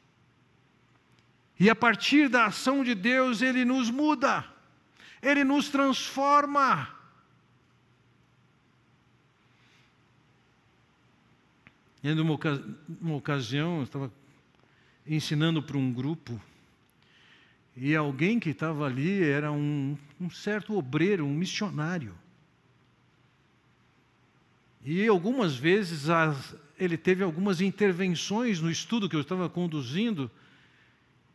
E 1.60 1.68
a 1.68 1.74
partir 1.76 2.30
da 2.30 2.46
ação 2.46 2.82
de 2.82 2.94
Deus, 2.94 3.42
Ele 3.42 3.62
nos 3.62 3.90
muda, 3.90 4.42
Ele 5.20 5.44
nos 5.44 5.68
transforma. 5.68 6.88
E 12.02 12.14
numa, 12.14 12.38
numa 12.88 13.16
ocasião, 13.16 13.78
eu 13.78 13.84
estava 13.84 14.12
ensinando 15.06 15.62
para 15.62 15.76
um 15.76 15.92
grupo, 15.92 16.40
e 17.76 17.94
alguém 17.96 18.38
que 18.38 18.50
estava 18.50 18.86
ali 18.86 19.22
era 19.22 19.50
um, 19.50 19.96
um 20.20 20.30
certo 20.30 20.76
obreiro, 20.76 21.24
um 21.24 21.34
missionário. 21.34 22.14
E 24.84 25.06
algumas 25.06 25.56
vezes 25.56 26.08
as, 26.08 26.54
ele 26.78 26.96
teve 26.96 27.24
algumas 27.24 27.60
intervenções 27.60 28.60
no 28.60 28.70
estudo 28.70 29.08
que 29.08 29.16
eu 29.16 29.22
estava 29.22 29.48
conduzindo, 29.48 30.30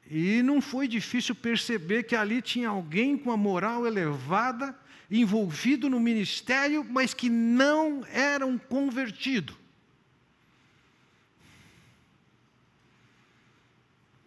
e 0.10 0.42
não 0.42 0.62
foi 0.62 0.88
difícil 0.88 1.36
perceber 1.36 2.04
que 2.04 2.16
ali 2.16 2.42
tinha 2.42 2.70
alguém 2.70 3.18
com 3.18 3.32
a 3.32 3.38
moral 3.38 3.86
elevada, 3.86 4.76
envolvido 5.12 5.90
no 5.90 6.00
ministério, 6.00 6.84
mas 6.84 7.14
que 7.14 7.30
não 7.30 8.04
era 8.12 8.46
um 8.46 8.58
convertido. 8.58 9.59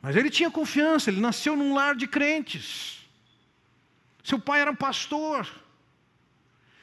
Mas 0.03 0.17
ele 0.17 0.29
tinha 0.29 0.51
confiança, 0.51 1.09
ele 1.09 1.21
nasceu 1.21 1.57
num 1.57 1.75
lar 1.75 1.95
de 1.95 2.09
crentes. 2.09 3.07
Seu 4.25 4.39
pai 4.39 4.61
era 4.61 4.71
um 4.73 4.75
pastor. 4.75 5.49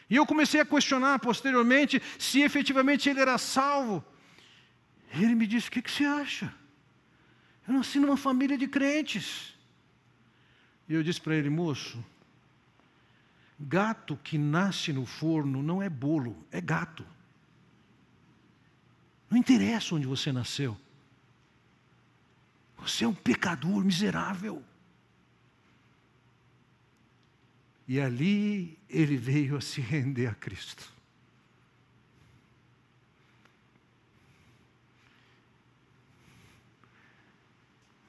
E 0.09 0.15
eu 0.15 0.25
comecei 0.25 0.61
a 0.61 0.65
questionar 0.65 1.19
posteriormente 1.19 2.01
se 2.17 2.41
efetivamente 2.41 3.09
ele 3.09 3.19
era 3.19 3.37
salvo. 3.37 4.03
Ele 5.11 5.35
me 5.35 5.45
disse: 5.45 5.67
O 5.67 5.71
que, 5.71 5.81
que 5.81 5.91
você 5.91 6.05
acha? 6.05 6.53
Eu 7.67 7.73
nasci 7.73 7.99
numa 7.99 8.17
família 8.17 8.57
de 8.57 8.67
crentes. 8.67 9.53
E 10.87 10.93
eu 10.93 11.03
disse 11.03 11.19
para 11.19 11.35
ele: 11.35 11.49
Moço, 11.49 12.03
gato 13.59 14.17
que 14.23 14.37
nasce 14.37 14.93
no 14.93 15.05
forno 15.05 15.61
não 15.61 15.83
é 15.83 15.89
bolo, 15.89 16.47
é 16.51 16.61
gato. 16.61 17.05
Não 19.29 19.37
interessa 19.37 19.93
onde 19.93 20.07
você 20.07 20.31
nasceu. 20.31 20.77
Você 22.81 23.03
é 23.03 23.07
um 23.07 23.13
pecador 23.13 23.83
miserável. 23.83 24.63
E 27.87 27.99
ali 27.99 28.77
ele 28.89 29.17
veio 29.17 29.57
a 29.57 29.61
se 29.61 29.81
render 29.81 30.27
a 30.27 30.35
Cristo. 30.35 30.91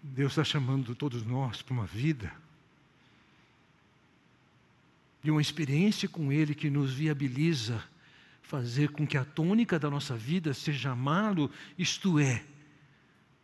Deus 0.02 0.32
está 0.32 0.44
chamando 0.44 0.94
todos 0.94 1.24
nós 1.24 1.62
para 1.62 1.72
uma 1.72 1.86
vida 1.86 2.32
de 5.22 5.30
uma 5.30 5.40
experiência 5.40 6.08
com 6.08 6.32
Ele 6.32 6.54
que 6.54 6.70
nos 6.70 6.92
viabiliza 6.92 7.82
fazer 8.42 8.90
com 8.90 9.06
que 9.06 9.16
a 9.16 9.24
tônica 9.24 9.78
da 9.78 9.88
nossa 9.88 10.16
vida 10.16 10.52
seja 10.52 10.90
amá-lo, 10.90 11.50
isto 11.78 12.18
é, 12.18 12.44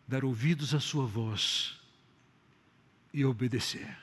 dar 0.06 0.24
ouvidos 0.24 0.74
à 0.74 0.80
Sua 0.80 1.06
voz 1.06 1.78
e 3.12 3.24
obedecer. 3.24 3.96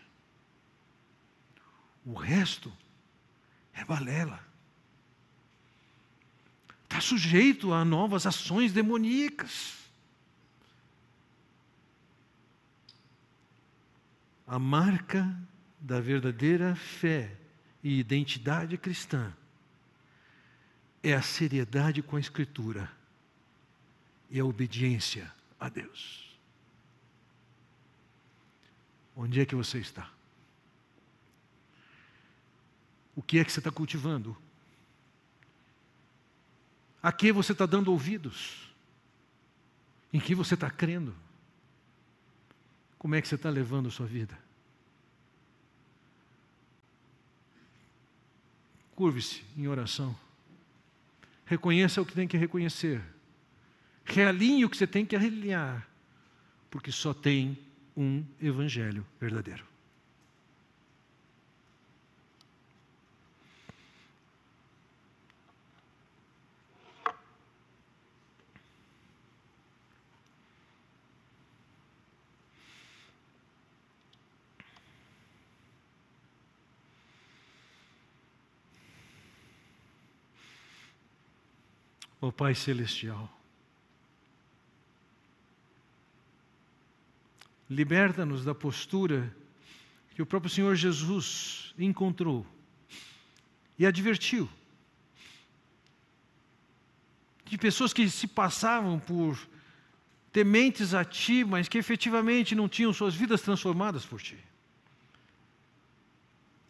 O 2.06 2.14
resto 2.14 2.72
é 3.74 3.86
balela. 3.86 4.40
Está 6.84 7.00
sujeito 7.00 7.74
a 7.74 7.86
novas 7.86 8.26
ações 8.26 8.74
demoníacas. 8.74 9.78
A 14.46 14.60
marca 14.60 15.36
da 15.80 16.00
verdadeira 16.00 16.76
fé 16.76 17.36
e 17.84 18.00
identidade 18.00 18.78
cristã 18.78 19.34
é 21.02 21.14
a 21.14 21.22
seriedade 21.22 22.02
com 22.02 22.16
a 22.16 22.20
Escritura 22.20 22.92
e 24.30 24.40
a 24.40 24.46
obediência 24.46 25.32
a 25.60 25.70
Deus. 25.70 26.38
Onde 29.16 29.40
é 29.40 29.46
que 29.46 29.56
você 29.56 29.80
está? 29.80 30.12
O 33.16 33.22
que 33.22 33.38
é 33.38 33.46
que 33.46 33.52
você 33.52 33.60
está 33.60 33.72
cultivando? 33.72 34.36
A 37.02 37.12
que 37.12 37.32
você 37.32 37.52
está 37.52 37.66
dando 37.66 37.92
ouvidos? 37.92 38.70
Em 40.12 40.20
que 40.20 40.34
você 40.34 40.56
está 40.56 40.70
crendo? 40.70 41.16
Como 42.98 43.16
é 43.16 43.22
que 43.22 43.28
você 43.28 43.36
está 43.36 43.50
levando 43.50 43.88
a 43.88 43.92
sua 43.92 44.06
vida? 44.06 44.38
Curve-se 48.96 49.44
em 49.58 49.68
oração. 49.68 50.16
Reconheça 51.46 52.02
o 52.02 52.06
que 52.06 52.14
tem 52.14 52.28
que 52.28 52.38
reconhecer. 52.38 53.04
Realinhe 54.06 54.66
o 54.66 54.70
que 54.70 54.78
você 54.78 54.88
tem 54.88 55.06
que 55.06 55.18
realinhar. 55.18 55.88
Porque 56.70 56.92
só 56.92 57.14
tem 57.14 57.58
um 57.96 58.24
evangelho 58.42 59.06
verdadeiro. 59.20 59.74
ó 82.24 82.28
oh, 82.28 82.32
Pai 82.32 82.56
Celestial. 82.56 83.43
Liberta-nos 87.74 88.46
da 88.46 88.54
postura 88.54 89.36
que 90.16 90.22
o 90.22 90.26
próprio 90.26 90.52
Senhor 90.52 90.76
Jesus 90.76 91.74
encontrou 91.78 92.46
e 93.78 93.86
advertiu 93.86 94.48
de 97.46 97.58
pessoas 97.58 97.92
que 97.92 98.10
se 98.10 98.28
passavam 98.28 99.00
por 99.00 99.38
tementes 100.32 100.94
a 100.94 101.04
Ti, 101.04 101.44
mas 101.44 101.68
que 101.68 101.78
efetivamente 101.78 102.56
não 102.56 102.70
tinham 102.70 102.94
suas 102.94 103.16
vidas 103.16 103.42
transformadas 103.42 104.06
por 104.06 104.22
Ti. 104.22 104.38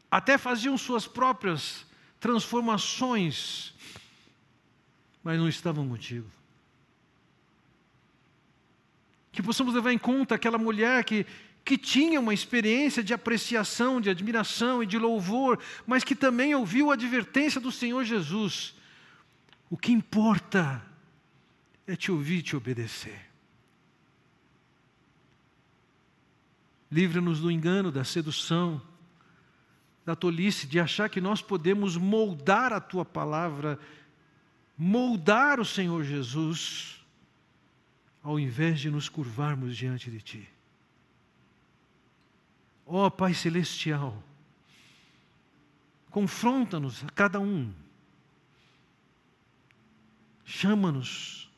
Até 0.10 0.38
faziam 0.38 0.78
suas 0.78 1.08
próprias 1.08 1.86
transformações 2.20 3.74
mas 5.24 5.39
não 5.39 5.47
estavam 5.47 5.88
contigo. 5.88 6.30
Que 9.34 9.44
possamos 9.44 9.74
levar 9.74 9.92
em 9.92 9.98
conta 9.98 10.36
aquela 10.36 10.58
mulher 10.58 11.04
que, 11.04 11.26
que 11.66 11.78
tinha 11.78 12.22
uma 12.22 12.34
experiência 12.34 13.04
de 13.04 13.14
apreciação, 13.14 14.00
de 14.00 14.10
admiração 14.10 14.82
e 14.82 14.86
de 14.86 14.98
louvor, 14.98 15.60
mas 15.86 16.06
que 16.06 16.16
também 16.16 16.56
ouviu 16.56 16.90
a 16.90 16.94
advertência 16.94 17.60
do 17.60 17.72
Senhor 17.72 18.06
Jesus. 18.06 18.74
O 19.70 19.76
que 19.76 19.92
importa 19.92 20.82
é 21.86 21.96
te 21.96 22.12
ouvir 22.12 22.38
e 22.38 22.44
te 22.44 22.56
obedecer. 22.56 23.20
Livra-nos 26.90 27.42
do 27.42 27.52
engano, 27.52 27.92
da 27.92 28.06
sedução, 28.06 28.82
da 30.06 30.16
tolice, 30.16 30.68
de 30.68 30.80
achar 30.80 31.10
que 31.10 31.20
nós 31.20 31.42
podemos 31.42 31.98
moldar 31.98 32.72
a 32.72 32.80
tua 32.80 33.04
palavra 33.04 33.78
moldar 34.78 35.60
o 35.60 35.66
Senhor 35.66 36.04
Jesus, 36.04 37.03
ao 38.24 38.39
invés 38.39 38.80
de 38.80 38.89
nos 38.89 39.09
curvarmos 39.09 39.76
diante 39.76 40.09
de 40.09 40.21
Ti. 40.21 40.49
Ó 42.86 43.05
oh, 43.05 43.11
Pai 43.11 43.34
Celestial, 43.34 44.24
confronta-nos 46.09 47.03
a 47.03 47.07
cada 47.07 47.39
um, 47.39 47.74
chama-nos, 50.45 51.49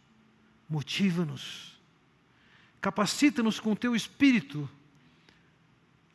motiva-nos, 0.68 1.78
capacita-nos 2.82 3.60
com 3.60 3.76
Teu 3.76 3.96
Espírito 3.96 4.70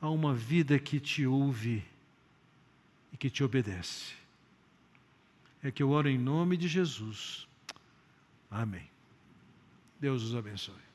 a 0.01 0.11
uma 0.11 0.35
vida 0.35 0.79
que 0.79 0.99
te 0.99 1.27
ouve 1.27 1.85
e 3.13 3.17
que 3.17 3.31
te 3.31 3.45
obedece 3.45 4.21
é 5.63 5.71
que 5.71 5.83
eu 5.83 5.91
oro 5.91 6.09
em 6.09 6.19
nome 6.19 6.57
de 6.57 6.69
Jesus. 6.69 7.47
Amém. 8.51 8.89
Deus 10.01 10.23
os 10.23 10.35
abençoe. 10.35 10.90